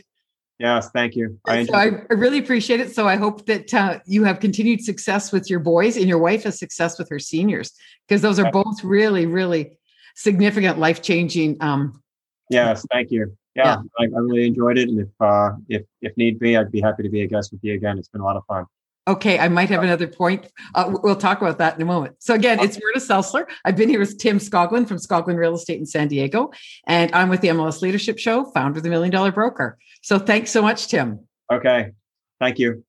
Yes, 0.59 0.91
thank 0.91 1.15
you. 1.15 1.39
I, 1.47 1.67
so 1.67 1.75
I, 1.75 1.91
I, 2.11 2.15
really 2.15 2.39
appreciate 2.39 2.81
it. 2.81 2.95
So 2.95 3.07
I 3.07 3.17
hope 3.17 3.45
that 3.45 3.75
uh, 3.75 3.99
you 4.07 4.25
have 4.25 4.41
continued 4.41 4.83
success 4.83 5.31
with 5.31 5.51
your 5.51 5.61
boys 5.61 5.99
and 5.99 6.09
your 6.09 6.19
wife 6.19 6.45
has 6.45 6.59
success 6.59 6.99
with 6.99 7.11
her 7.11 7.19
seniors 7.19 7.73
because 8.09 8.23
those 8.23 8.39
are 8.39 8.51
both 8.51 8.83
really, 8.83 9.27
really 9.27 9.79
significant, 10.15 10.79
life 10.79 11.03
changing. 11.03 11.59
Um, 11.61 12.03
yes, 12.49 12.87
thank 12.91 13.11
you. 13.11 13.37
Yeah, 13.55 13.83
yeah. 13.99 14.07
I, 14.07 14.17
I, 14.17 14.19
really 14.21 14.47
enjoyed 14.47 14.79
it, 14.79 14.89
and 14.89 15.01
if 15.01 15.09
uh, 15.21 15.53
if 15.69 15.83
if 16.01 16.17
need 16.17 16.39
be, 16.39 16.57
I'd 16.57 16.71
be 16.71 16.81
happy 16.81 17.03
to 17.03 17.09
be 17.09 17.23
a 17.23 17.27
guest 17.27 17.53
with 17.53 17.63
you 17.63 17.75
again. 17.75 17.99
It's 17.99 18.09
been 18.09 18.21
a 18.21 18.25
lot 18.25 18.37
of 18.37 18.45
fun. 18.47 18.65
Okay, 19.09 19.39
I 19.39 19.49
might 19.49 19.69
have 19.69 19.85
another 19.85 20.09
point. 20.09 20.49
Uh, 20.75 20.93
we'll 21.03 21.15
talk 21.15 21.41
about 21.41 21.59
that 21.59 21.77
in 21.77 21.83
a 21.83 21.85
moment. 21.85 22.17
So 22.19 22.35
again, 22.35 22.59
it's 22.59 22.77
Myrna 22.77 22.99
Selsler. 22.99 23.47
I've 23.65 23.77
been 23.77 23.89
here 23.89 24.01
with 24.01 24.19
Tim 24.19 24.39
Scoglin 24.39 24.89
from 24.89 24.97
Scoglin 24.97 25.37
Real 25.37 25.55
Estate 25.55 25.79
in 25.79 25.87
San 25.87 26.09
Diego, 26.09 26.51
and 26.89 27.15
I'm 27.15 27.29
with 27.29 27.41
the 27.41 27.47
MLS 27.49 27.83
Leadership 27.83 28.19
Show, 28.19 28.47
founder 28.47 28.79
of 28.79 28.83
the 28.83 28.91
Million 28.91 29.13
Dollar 29.13 29.31
Broker. 29.31 29.79
So 30.03 30.19
thanks 30.19 30.51
so 30.51 30.61
much, 30.61 30.89
Tim. 30.89 31.21
Okay, 31.53 31.93
thank 32.41 32.59
you. 32.59 32.83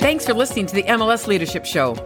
Thanks 0.00 0.26
for 0.26 0.34
listening 0.34 0.66
to 0.66 0.74
the 0.74 0.82
MLS 0.82 1.26
Leadership 1.26 1.64
Show. 1.64 1.96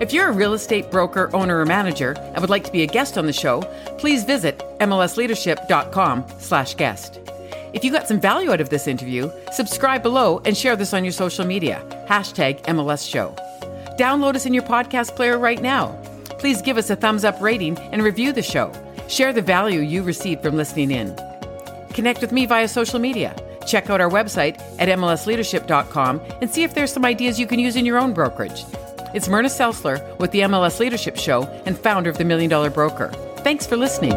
If 0.00 0.12
you're 0.12 0.28
a 0.28 0.32
real 0.32 0.54
estate 0.54 0.90
broker, 0.90 1.30
owner, 1.32 1.60
or 1.60 1.66
manager 1.66 2.16
and 2.18 2.40
would 2.40 2.50
like 2.50 2.64
to 2.64 2.72
be 2.72 2.82
a 2.82 2.86
guest 2.86 3.16
on 3.16 3.26
the 3.26 3.32
show, 3.32 3.60
please 3.96 4.24
visit 4.24 4.58
mlsleadership.com/guest. 4.80 7.23
If 7.74 7.82
you 7.82 7.90
got 7.90 8.06
some 8.06 8.20
value 8.20 8.52
out 8.52 8.60
of 8.60 8.70
this 8.70 8.86
interview, 8.86 9.30
subscribe 9.52 10.02
below 10.02 10.40
and 10.44 10.56
share 10.56 10.76
this 10.76 10.94
on 10.94 11.04
your 11.04 11.12
social 11.12 11.44
media. 11.44 11.82
Hashtag 12.08 12.62
MLS 12.62 13.08
Show. 13.08 13.34
Download 13.98 14.36
us 14.36 14.46
in 14.46 14.54
your 14.54 14.62
podcast 14.62 15.16
player 15.16 15.38
right 15.38 15.60
now. 15.60 15.88
Please 16.38 16.62
give 16.62 16.78
us 16.78 16.88
a 16.90 16.96
thumbs 16.96 17.24
up 17.24 17.40
rating 17.40 17.76
and 17.78 18.02
review 18.02 18.32
the 18.32 18.42
show. 18.42 18.72
Share 19.08 19.32
the 19.32 19.42
value 19.42 19.80
you 19.80 20.04
received 20.04 20.42
from 20.42 20.56
listening 20.56 20.92
in. 20.92 21.16
Connect 21.92 22.20
with 22.20 22.30
me 22.30 22.46
via 22.46 22.68
social 22.68 23.00
media. 23.00 23.34
Check 23.66 23.90
out 23.90 24.00
our 24.00 24.10
website 24.10 24.60
at 24.78 24.88
MLSleadership.com 24.88 26.20
and 26.40 26.50
see 26.50 26.62
if 26.62 26.74
there's 26.74 26.92
some 26.92 27.04
ideas 27.04 27.40
you 27.40 27.46
can 27.46 27.58
use 27.58 27.74
in 27.74 27.84
your 27.84 27.98
own 27.98 28.14
brokerage. 28.14 28.64
It's 29.14 29.28
Myrna 29.28 29.48
Selsler 29.48 30.16
with 30.18 30.30
the 30.30 30.40
MLS 30.40 30.78
Leadership 30.78 31.16
Show 31.16 31.42
and 31.66 31.76
founder 31.76 32.10
of 32.10 32.18
the 32.18 32.24
Million 32.24 32.50
Dollar 32.50 32.70
Broker. 32.70 33.08
Thanks 33.38 33.66
for 33.66 33.76
listening. 33.76 34.12